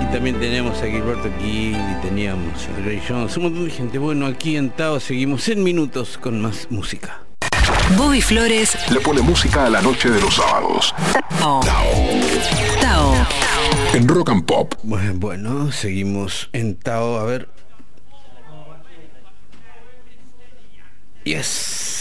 Y 0.01 0.14
también 0.14 0.39
tenemos 0.39 0.82
a 0.82 0.86
Gilberto 0.86 1.30
Gil 1.41 1.76
y 1.76 2.01
teníamos 2.01 2.70
a 2.70 2.86
Ray 2.86 3.01
Jones, 3.06 3.36
un 3.36 3.43
montón 3.43 3.66
de 3.66 3.72
gente. 3.72 3.97
Bueno, 3.97 4.26
aquí 4.26 4.56
en 4.56 4.70
Tao 4.70 5.01
seguimos 5.01 5.49
en 5.49 5.62
minutos 5.62 6.18
con 6.18 6.41
más 6.41 6.68
música. 6.70 7.20
Bobby 7.97 8.22
Flores 8.22 8.78
Le 8.91 9.01
pone 9.01 9.22
música 9.22 9.66
a 9.66 9.70
la 9.70 9.82
noche 9.82 10.10
de 10.10 10.22
los 10.22 10.36
sábados. 10.36 10.95
Tao. 11.38 11.60
Tao. 12.80 13.14
En 13.93 14.08
Rock 14.08 14.30
and 14.30 14.45
Pop. 14.45 14.74
Bueno, 14.84 15.16
bueno, 15.16 15.72
seguimos 15.74 16.49
en 16.54 16.78
Tao. 16.78 17.20
A 17.20 17.26
ver. 17.26 17.49
Yes. 21.26 21.93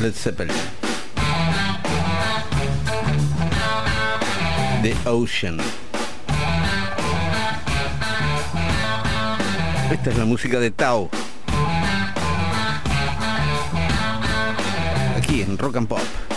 Led 0.00 0.14
Zeppelin. 0.14 0.56
The 4.82 4.96
Ocean. 5.04 5.60
Esta 9.90 10.10
es 10.10 10.16
la 10.16 10.24
música 10.24 10.58
de 10.58 10.70
Tao. 10.70 11.10
Aquí 15.18 15.42
en 15.42 15.58
Rock 15.58 15.76
and 15.76 15.88
Pop. 15.88 16.29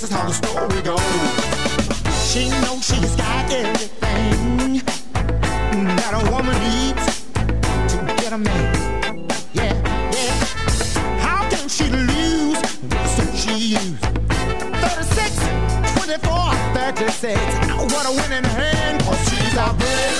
this 0.00 0.10
is 0.10 0.16
how 0.16 0.26
the 0.26 0.32
story 0.32 0.80
goes. 0.80 1.00
She 2.24 2.48
knows 2.62 2.86
she's 2.86 3.14
got 3.16 3.50
everything 3.52 4.80
that 5.94 6.12
a 6.14 6.30
woman 6.30 6.56
needs 6.64 7.04
to 7.92 7.96
get 8.22 8.32
a 8.32 8.38
man. 8.38 9.28
Yeah, 9.52 9.74
yeah. 10.10 10.32
How 11.20 11.46
can 11.50 11.68
she 11.68 11.84
lose? 11.90 12.58
So 13.14 13.24
she 13.36 13.76
used 13.76 14.00
36, 14.80 15.36
24, 15.92 16.54
36. 16.72 17.40
What 17.92 18.06
a 18.06 18.12
winning 18.12 18.48
hand, 18.56 19.02
cause 19.02 19.20
she's 19.28 19.54
a 19.54 19.74
big 19.84 20.16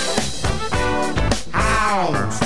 house. 1.55 2.39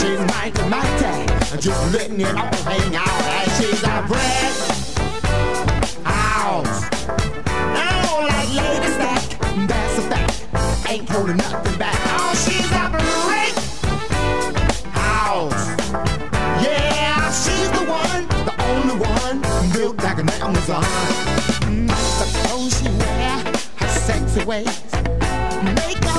She's 0.00 0.18
mighty, 0.34 0.68
mighty, 0.68 1.60
just 1.60 1.92
letting 1.92 2.20
it 2.20 2.34
all 2.34 2.52
hang 2.64 2.96
out. 2.96 3.06
And 3.06 3.50
she's 3.52 3.82
a 3.84 4.04
brick. 4.08 4.75
holding 11.16 11.36
nothing 11.38 11.78
back. 11.78 11.96
Oh, 12.20 12.34
she's 12.44 12.70
operate 12.72 13.56
house. 14.92 15.66
Yeah, 16.62 17.30
she's 17.42 17.70
the 17.76 17.84
one, 17.88 18.22
the 18.44 18.54
only 18.70 18.96
one, 19.00 19.40
built 19.72 19.96
like 20.02 20.18
an 20.18 20.28
Amazon. 20.46 20.84
Mm, 21.64 21.88
the 22.20 22.26
clothes 22.38 22.78
she 22.78 22.88
wear, 23.00 23.32
her 23.80 23.88
sexy 23.88 24.44
ways, 24.44 24.76
make 25.80 26.02
a 26.04 26.18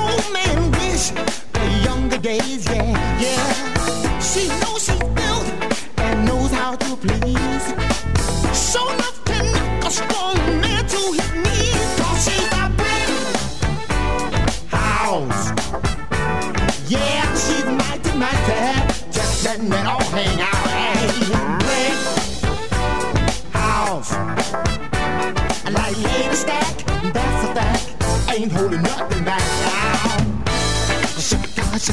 old 0.00 0.26
man 0.32 0.70
wish 0.72 1.10
the 1.52 1.66
younger 1.84 2.18
days. 2.18 2.64
Yeah, 2.66 3.20
yeah. 3.20 4.20
She 4.20 4.48
knows 4.60 4.84
she's 4.86 5.08
built 5.18 5.46
and 5.98 6.26
knows 6.26 6.50
how 6.52 6.74
to 6.76 6.96
please. 6.96 7.87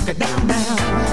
it 0.09 0.19
down 0.19 0.47
now. 0.47 1.04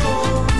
Disco. 0.00 0.59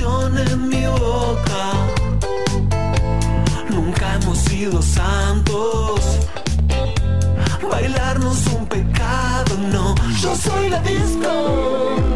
En 0.00 0.68
mi 0.68 0.86
boca. 0.86 1.72
Nunca 3.68 4.14
hemos 4.14 4.38
sido 4.38 4.80
santos, 4.80 6.00
bailarnos 7.70 8.46
un 8.46 8.66
pecado, 8.66 9.56
no. 9.72 9.94
Yo 10.20 10.34
soy 10.36 10.68
la 10.70 10.80
disco. 10.80 12.07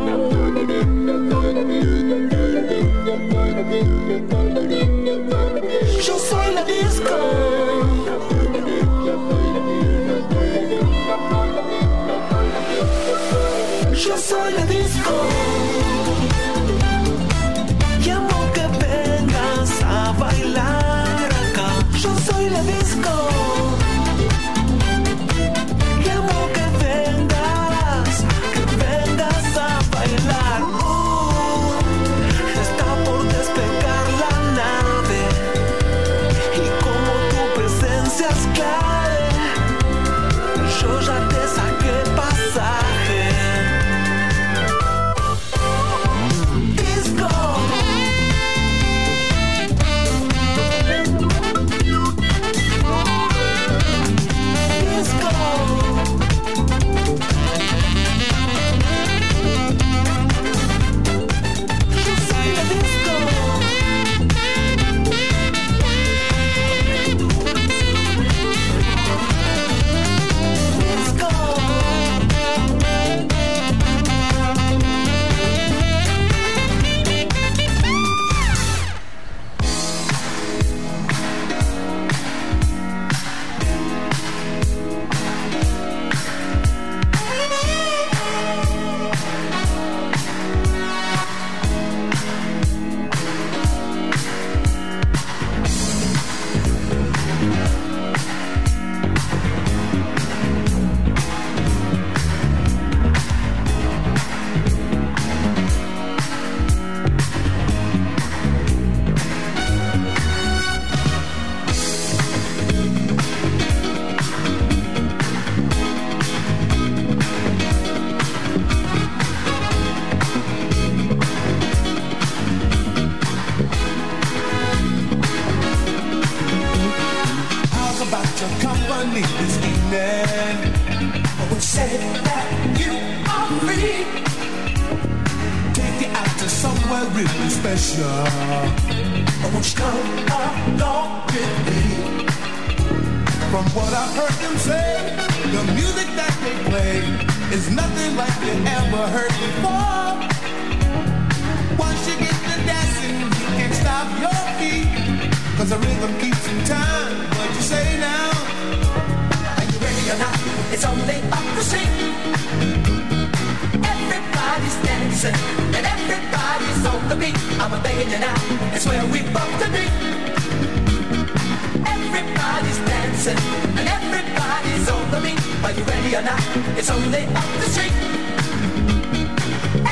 Or 176.15 176.23
not? 176.23 176.43
It's 176.77 176.91
only 176.91 177.25
up 177.25 177.49
the 177.61 177.69
street. 177.73 177.93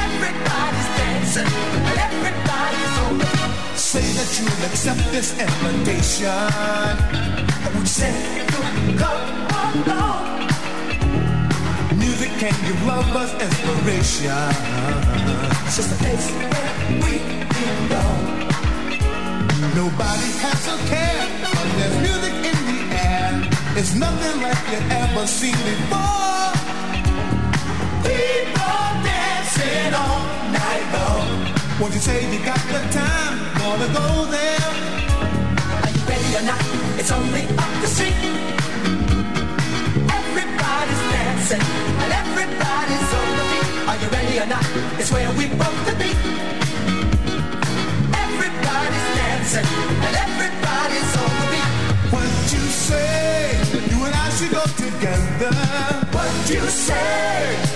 Everybody's 0.04 0.90
dancing 0.98 1.50
and 1.88 1.98
everybody's 2.08 2.94
on 3.04 3.18
the. 3.18 3.30
Say 3.76 4.06
that 4.18 4.30
you'll 4.36 4.64
accept 4.68 5.02
this 5.12 5.32
invitation. 5.38 6.28
I 6.28 7.70
would 7.74 7.88
say 7.88 8.12
you 8.36 8.44
come 8.98 9.24
along. 9.88 10.48
Music 11.98 12.30
can 12.42 12.54
give 12.66 12.80
lovers 12.86 13.32
inspiration. 13.40 14.52
It's 15.66 15.76
just 15.76 15.92
a 15.92 15.98
place 16.04 16.28
where 16.36 16.72
we 17.02 17.12
belong. 17.56 18.22
Nobody 19.74 20.30
has 20.44 20.62
a 20.68 20.76
care 20.88 21.30
there's 21.78 21.96
music 22.02 22.32
in 22.32 22.38
the 22.38 22.38
air. 22.38 22.39
It's 23.80 23.94
nothing 23.94 24.42
like 24.42 24.60
you 24.70 24.78
ever 24.90 25.26
seen 25.26 25.56
before. 25.56 26.52
People 28.04 28.84
dancing 29.08 29.94
all 29.96 30.20
night 30.52 30.86
long. 30.92 31.80
Won't 31.80 31.94
you 31.94 32.00
say 32.00 32.30
you 32.30 32.44
got 32.44 32.60
the 32.68 32.82
time? 32.92 33.40
Wanna 33.64 33.88
go 33.88 34.28
there? 34.36 34.68
Are 35.80 35.92
you 35.96 36.02
ready 36.12 36.30
or 36.36 36.44
not? 36.44 36.60
It's 37.00 37.10
only 37.10 37.44
up 37.56 37.72
the 37.80 37.88
street. 37.88 38.20
Everybody's 40.18 41.02
dancing 41.16 41.64
and 42.02 42.10
everybody's 42.20 43.10
on 43.18 43.28
the 43.38 43.44
beat. 43.50 43.68
Are 43.88 43.96
you 43.96 44.08
ready 44.12 44.36
or 44.40 44.46
not? 44.54 44.66
It's 45.00 45.10
where 45.10 45.32
we 45.38 45.48
both 45.56 45.80
to 45.88 45.94
be. 45.96 46.10
Everybody's 48.28 49.08
dancing 49.16 49.99
should 54.40 54.52
go 54.52 54.64
together. 54.64 55.50
What 56.12 56.50
you 56.50 56.60
say? 56.68 57.69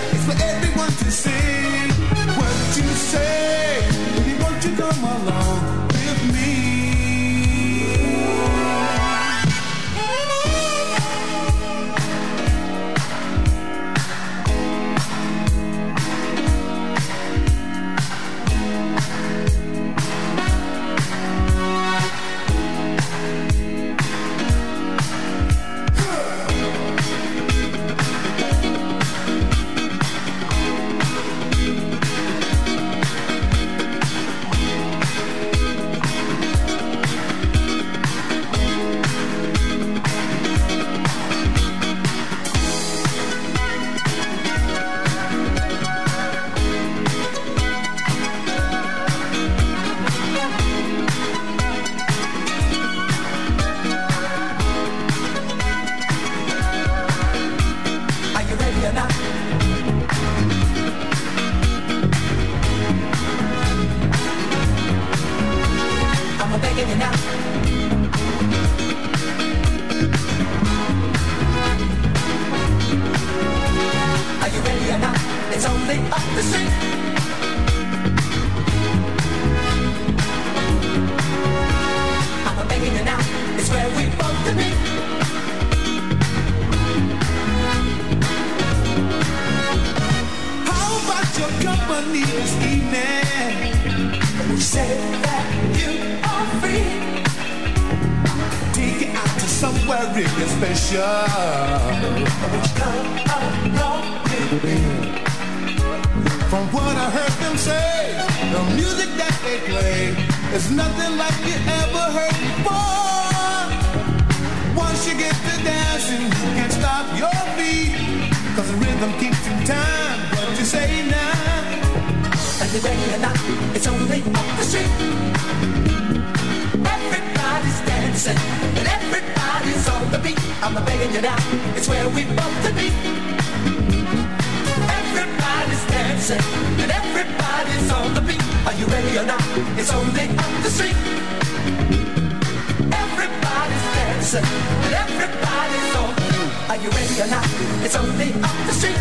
Dancing, 144.35 144.51
and 144.83 144.95
everybody's 144.95 145.95
on 145.95 146.11
the 146.17 146.27
beat. 146.35 146.69
Are 146.69 146.77
you 146.77 146.91
ready 146.91 147.21
or 147.23 147.29
not? 147.29 147.47
It's 147.85 147.95
only 147.95 148.33
up 148.43 148.57
the 148.67 148.73
street. 148.73 148.99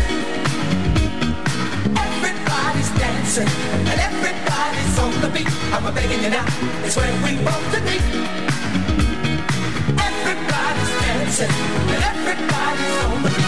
Everybody's 1.98 2.90
dancing 3.00 3.48
and 3.90 3.98
everybody's 3.98 4.98
on 5.00 5.10
the 5.20 5.28
beat. 5.34 5.50
I'm 5.72 5.92
begging 5.92 6.22
you 6.22 6.30
now, 6.30 6.46
it's 6.84 6.96
where 6.96 7.12
we 7.24 7.34
both 7.42 7.66
to 7.74 7.80
be. 7.82 7.98
Everybody's 9.98 10.92
dancing 11.02 11.50
and 11.50 12.04
everybody's 12.12 13.04
on 13.04 13.22
the 13.24 13.30
beat. 13.30 13.43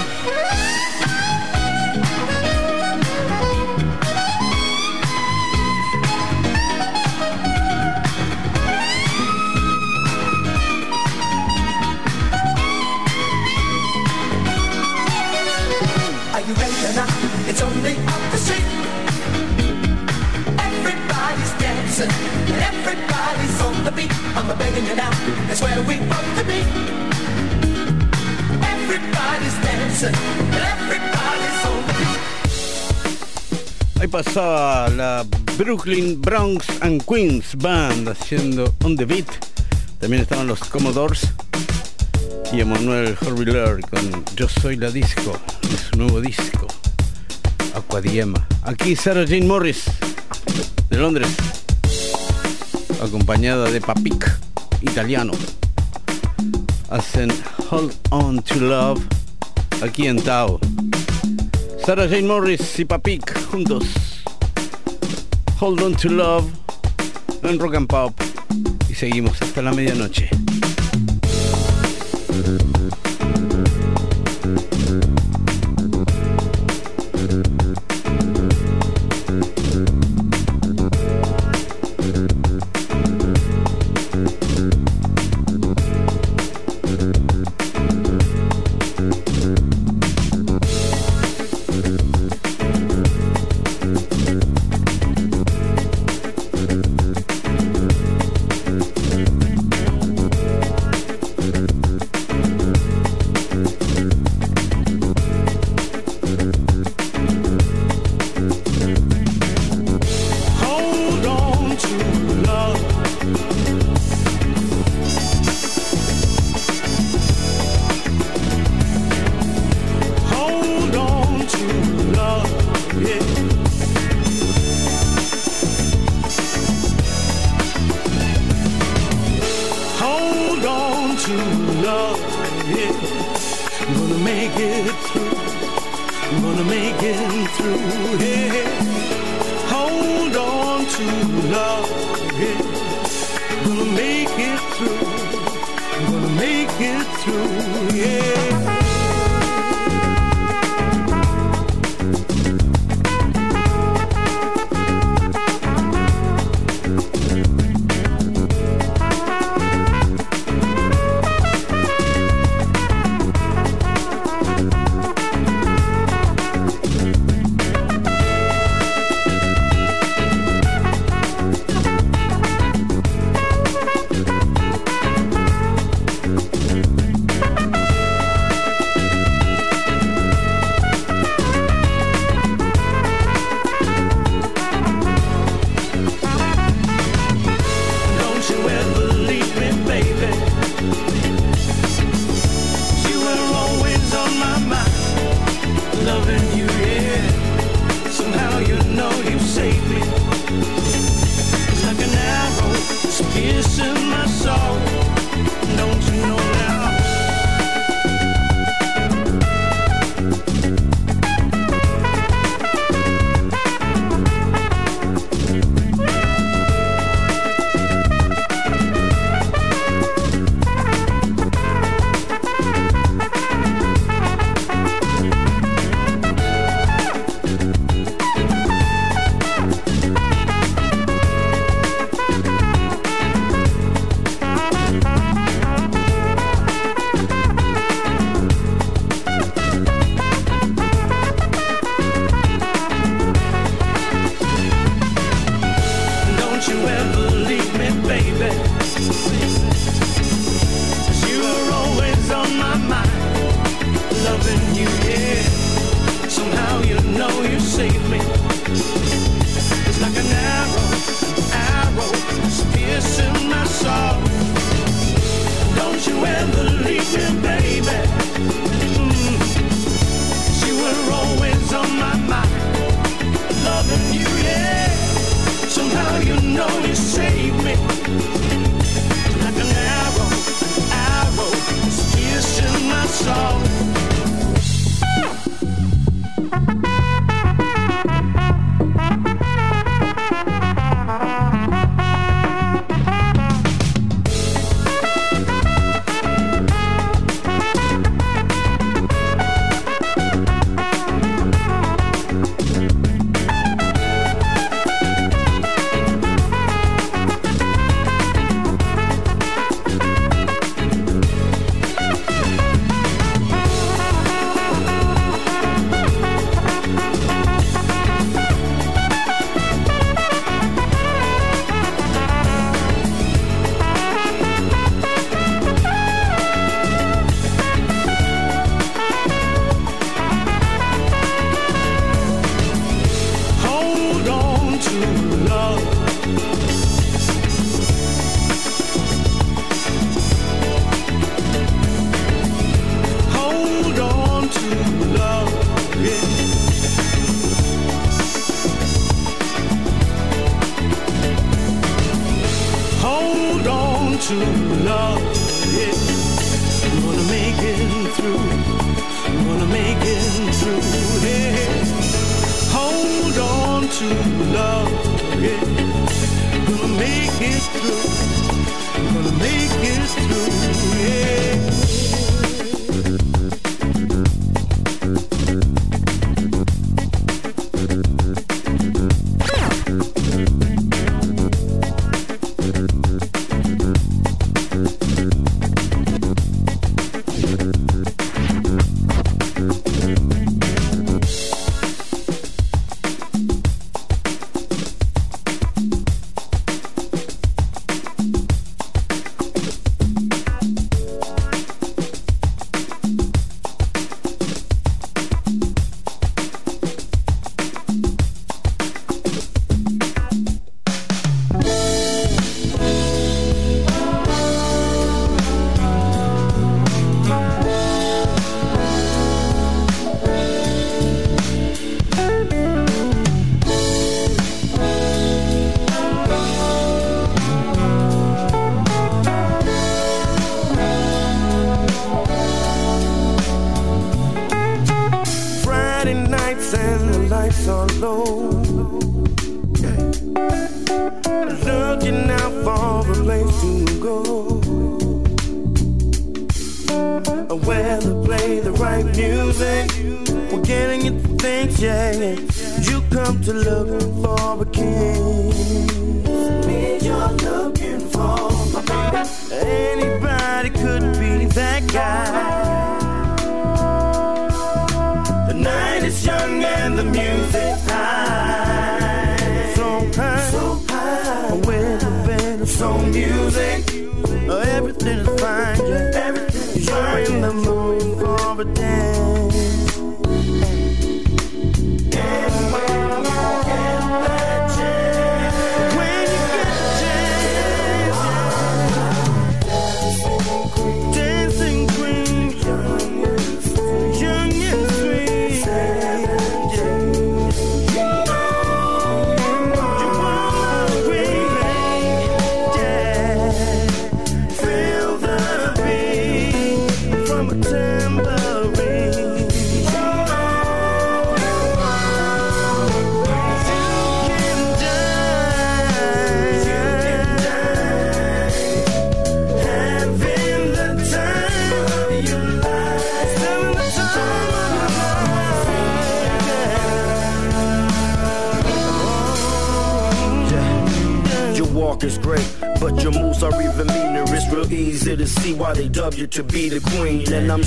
Ahí 33.99 34.09
pasaba 34.09 34.89
la 34.91 35.25
Brooklyn 35.57 36.21
Bronx 36.21 36.67
and 36.83 37.03
Queens 37.07 37.57
Band 37.57 38.09
haciendo 38.09 38.75
On 38.85 38.95
The 38.95 39.07
Beat. 39.07 39.27
También 39.99 40.23
estaban 40.23 40.47
los 40.47 40.61
Commodores 40.61 41.33
y 42.53 42.61
Emanuel 42.61 43.17
Horviller 43.27 43.81
con 43.89 44.25
Yo 44.37 44.49
Soy 44.49 44.77
la 44.77 44.91
Disco 44.91 45.39
de 45.63 45.79
su 45.79 45.97
nuevo 45.97 46.21
disco 46.21 46.67
Aquadiema. 47.75 48.47
Aquí 48.63 48.95
Sarah 48.95 49.25
Jane 49.27 49.47
Morris 49.47 49.85
de 50.91 50.99
Londres 50.99 51.29
acompañada 53.03 53.71
de 53.71 53.81
Papik 53.81 54.46
italiano. 54.81 55.33
Hacen 56.91 57.33
Hold 57.71 57.95
On 58.11 58.43
To 58.43 58.55
Love 58.57 59.01
aquí 59.83 60.07
en 60.07 60.23
Tao. 60.23 60.59
Sarah 61.85 62.09
Jane 62.09 62.27
Morris 62.27 62.79
y 62.79 62.85
Papik 62.85 63.33
juntos. 63.51 63.85
Hold 65.61 65.83
on 65.83 65.95
to 65.95 66.09
love 66.11 66.45
en 67.43 67.59
Rock 67.59 67.77
and 67.77 67.87
Pop. 67.87 68.13
Y 68.91 68.95
seguimos 68.95 69.41
hasta 69.41 69.63
la 69.63 69.73
medianoche. 69.73 70.29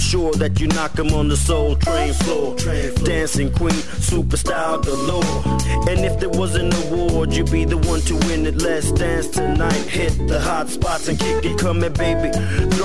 Sure 0.10 0.34
that 0.34 0.60
you 0.60 0.68
knock 0.68 0.98
'em 0.98 1.14
on 1.14 1.28
the 1.28 1.38
soul 1.38 1.76
train 1.76 2.14
floor. 2.14 2.56
Dancing 3.04 3.52
queen, 3.52 3.80
super 4.02 4.38
style 4.38 4.80
galore. 4.80 5.44
And 5.88 6.00
if 6.04 6.20
there 6.20 6.30
was 6.30 6.56
an 6.56 6.74
award, 6.82 7.32
you'd 7.32 7.52
be 7.52 7.64
the 7.64 7.78
one 7.78 8.02
to 8.10 8.16
win 8.28 8.48
it. 8.48 8.60
Let's 8.60 8.92
dance 8.92 9.28
tonight. 9.28 9.84
Hit 9.98 10.14
the 10.28 10.40
hot 10.40 10.68
spots 10.70 11.08
and 11.10 11.20
kick 11.20 11.46
it. 11.46 11.62
Here, 11.62 11.90
baby. 11.92 12.30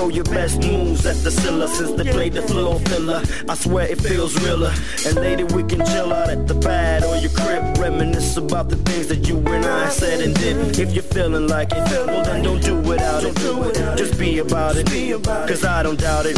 Throw 0.05 0.13
your 0.13 0.23
best 0.25 0.61
moves 0.61 1.03
at 1.07 1.15
the 1.23 1.31
cellar 1.31 1.67
since 1.67 1.93
they 1.93 2.03
played 2.11 2.33
the 2.33 2.43
floor 2.43 2.79
filler. 2.81 3.23
I 3.49 3.55
swear 3.55 3.87
it 3.87 3.99
feels 3.99 4.39
realer. 4.43 4.71
And 5.03 5.15
later 5.15 5.47
we 5.47 5.63
can 5.63 5.83
chill 5.83 6.13
out 6.13 6.29
at 6.29 6.47
the 6.47 6.53
pad 6.53 7.03
or 7.03 7.15
your 7.15 7.31
crib. 7.31 7.75
Reminisce 7.79 8.37
about 8.37 8.69
the 8.69 8.75
things 8.75 9.07
that 9.07 9.27
you 9.27 9.37
and 9.39 9.65
I 9.65 9.89
said 9.89 10.21
and 10.21 10.35
did. 10.35 10.77
If 10.77 10.93
you're 10.93 11.01
feeling 11.01 11.47
like 11.47 11.71
it, 11.71 11.89
well 12.05 12.23
then 12.23 12.43
don't 12.43 12.61
do 12.61 12.79
without 12.81 13.23
it. 13.23 13.97
Just 13.97 14.19
be 14.19 14.37
about 14.37 14.75
it. 14.77 14.85
Cause 15.23 15.65
I 15.65 15.81
don't 15.81 15.99
doubt 15.99 16.27
it. 16.27 16.37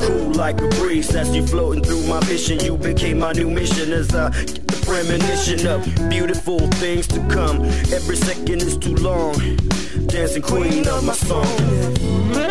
Cool 0.00 0.32
like 0.32 0.60
a 0.60 0.66
breeze 0.70 1.14
as 1.14 1.32
you 1.32 1.46
floating 1.46 1.84
through 1.84 2.04
my 2.08 2.18
vision. 2.24 2.58
You 2.58 2.76
became 2.76 3.20
my 3.20 3.32
new 3.32 3.48
mission 3.48 3.92
as 3.92 4.12
I 4.12 4.30
get 4.30 4.66
the 4.66 4.84
premonition 4.84 5.64
of 5.68 6.10
beautiful 6.10 6.58
things 6.82 7.06
to 7.08 7.20
come. 7.28 7.64
Every 7.94 8.16
second 8.16 8.62
is 8.62 8.76
too 8.76 8.96
long. 8.96 9.34
Dancing 10.08 10.42
queen 10.42 10.88
of 10.88 11.04
my 11.04 11.14
song. 11.14 12.49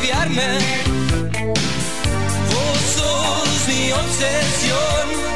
aliviarme. 0.00 0.58
Vos 2.50 2.78
sos 2.96 3.68
mi 3.68 3.92
obsesión. 3.92 5.29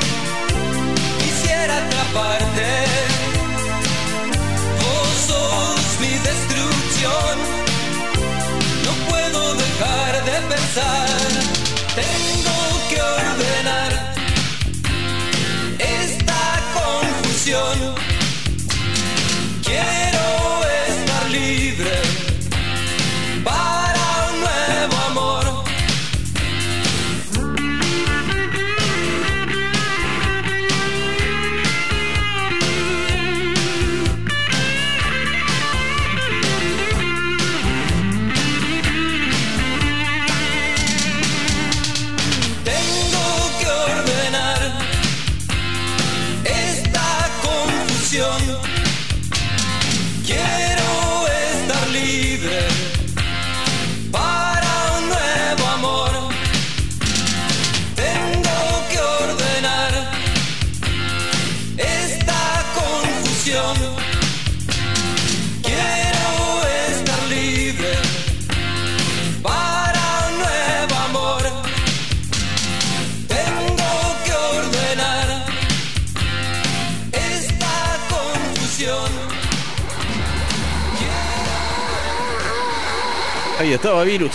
estaba 83.85 84.05
Virus. 84.05 84.33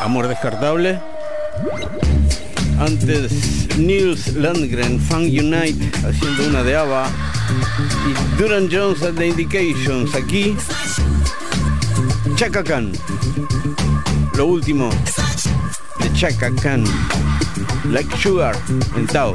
Amor 0.00 0.26
descartable. 0.26 0.98
Antes 2.80 3.76
Nils 3.76 4.32
Landgren, 4.36 4.98
Fang 4.98 5.24
Unite, 5.24 5.92
haciendo 5.98 6.48
una 6.48 6.62
de 6.62 6.76
ABBA. 6.76 7.10
Y 8.08 8.38
Duran 8.38 8.70
Jones 8.72 9.02
and 9.02 9.18
the 9.18 9.26
Indications. 9.26 10.14
Aquí, 10.14 10.56
Chaka 12.36 12.64
Khan. 12.64 12.92
Lo 14.34 14.46
último 14.46 14.88
de 16.00 16.10
Chaka 16.14 16.50
Khan. 16.62 16.84
Like 17.90 18.16
Sugar 18.16 18.56
en 18.96 19.06
Tao. 19.08 19.34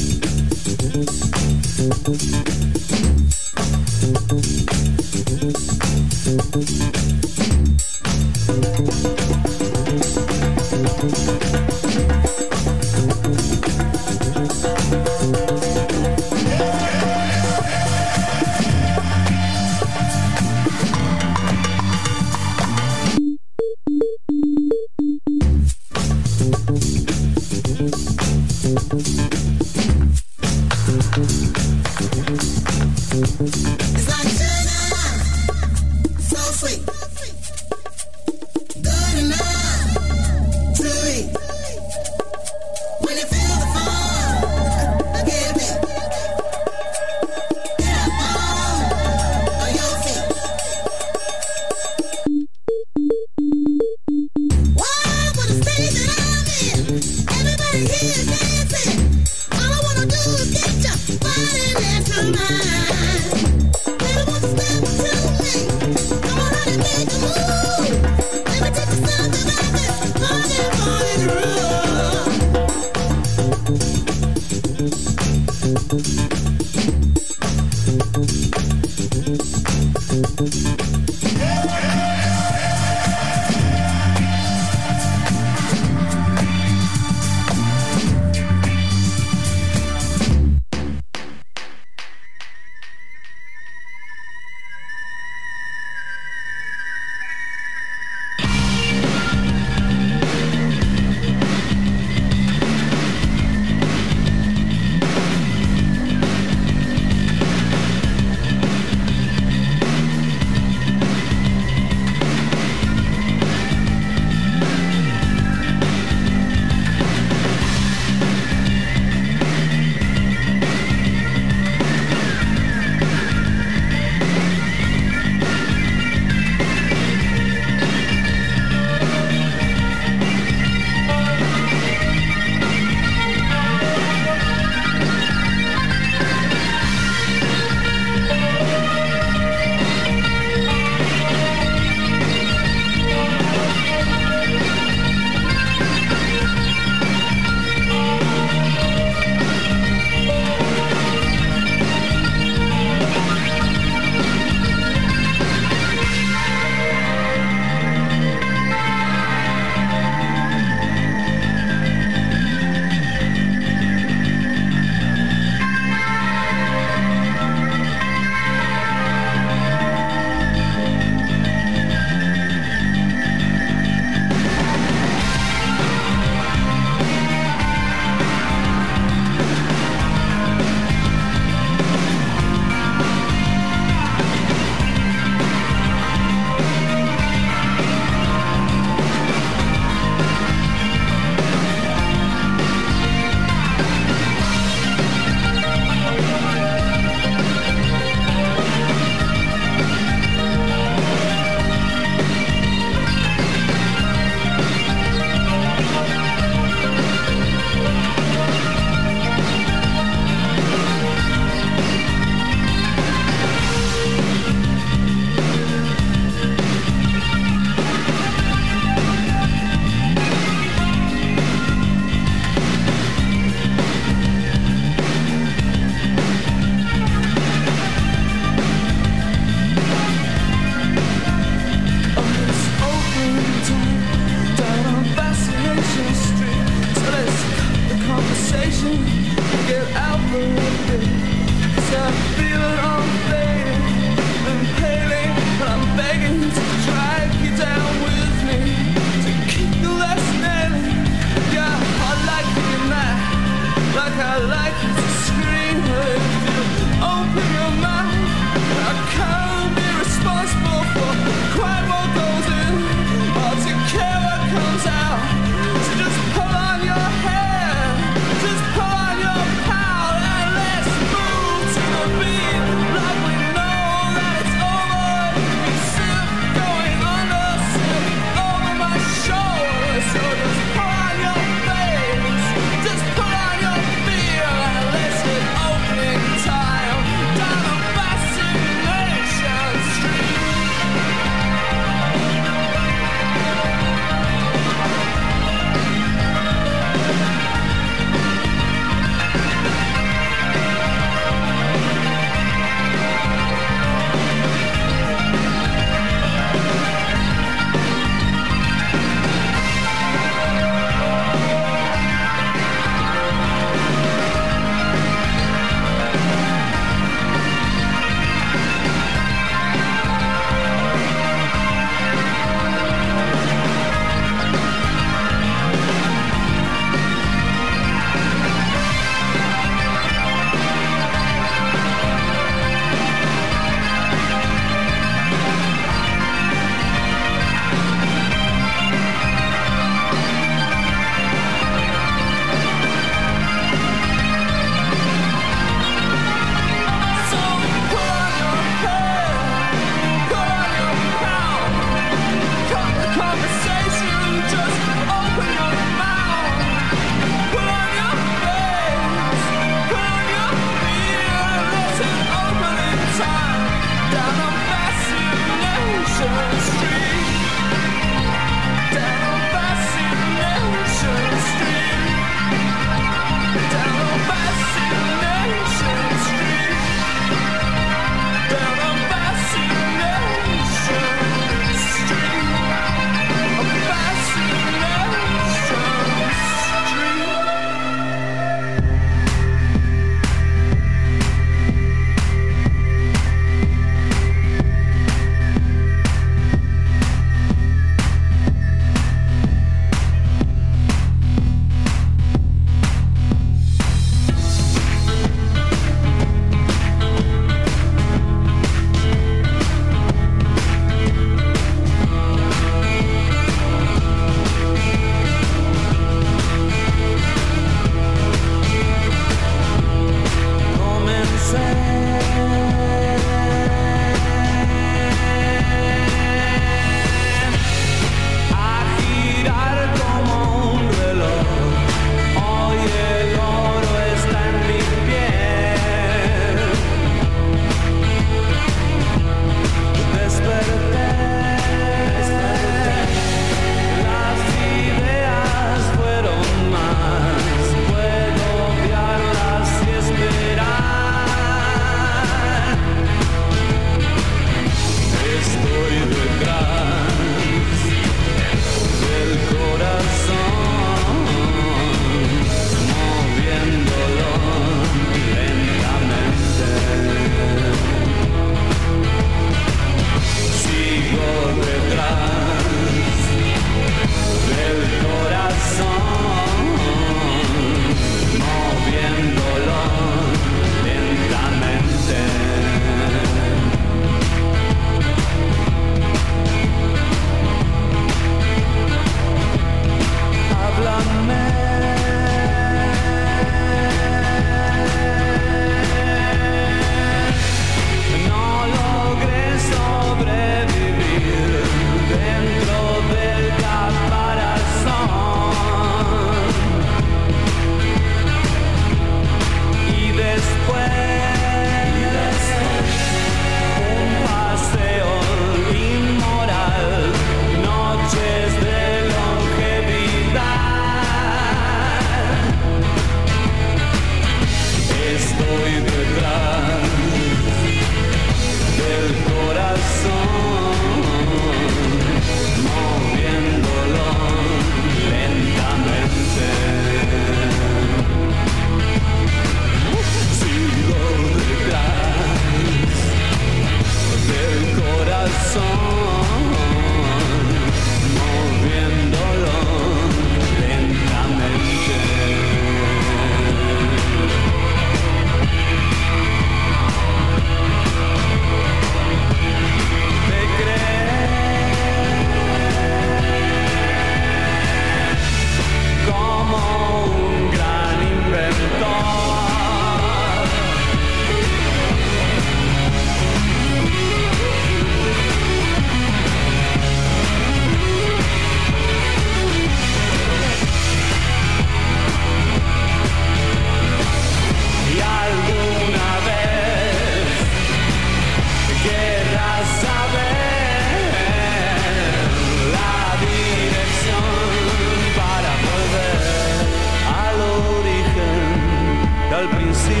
princípio 599.70 600.00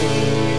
foi. 0.00 0.51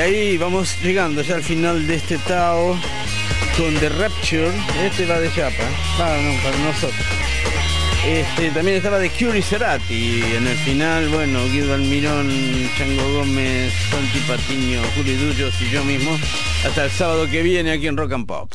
Ahí 0.00 0.38
vamos 0.38 0.76
llegando 0.82 1.22
ya 1.22 1.36
al 1.36 1.42
final 1.42 1.86
de 1.86 1.96
este 1.96 2.16
Tao 2.18 2.78
con 3.56 3.74
The 3.74 3.88
Rapture. 3.88 4.52
Este 4.84 5.06
va 5.06 5.18
de 5.18 5.32
chapa, 5.32 5.64
para, 5.98 6.16
para 6.42 6.58
nosotros. 6.58 7.06
Este, 8.06 8.50
también 8.50 8.78
estaba 8.78 8.98
de 8.98 9.10
Curie 9.10 9.42
Cerati. 9.42 10.22
En 10.36 10.46
el 10.46 10.56
final, 10.58 11.08
bueno, 11.08 11.44
Guido 11.46 11.74
Almirón, 11.74 12.30
Chango 12.78 13.12
Gómez, 13.14 13.72
Santi 13.90 14.20
Patiño, 14.20 14.80
Juli 14.96 15.14
Dullos 15.16 15.54
y 15.60 15.70
yo 15.70 15.84
mismo. 15.84 16.18
Hasta 16.64 16.84
el 16.84 16.90
sábado 16.90 17.28
que 17.28 17.42
viene 17.42 17.72
aquí 17.72 17.86
en 17.86 17.96
Rock 17.96 18.12
and 18.12 18.26
Pop. 18.26 18.52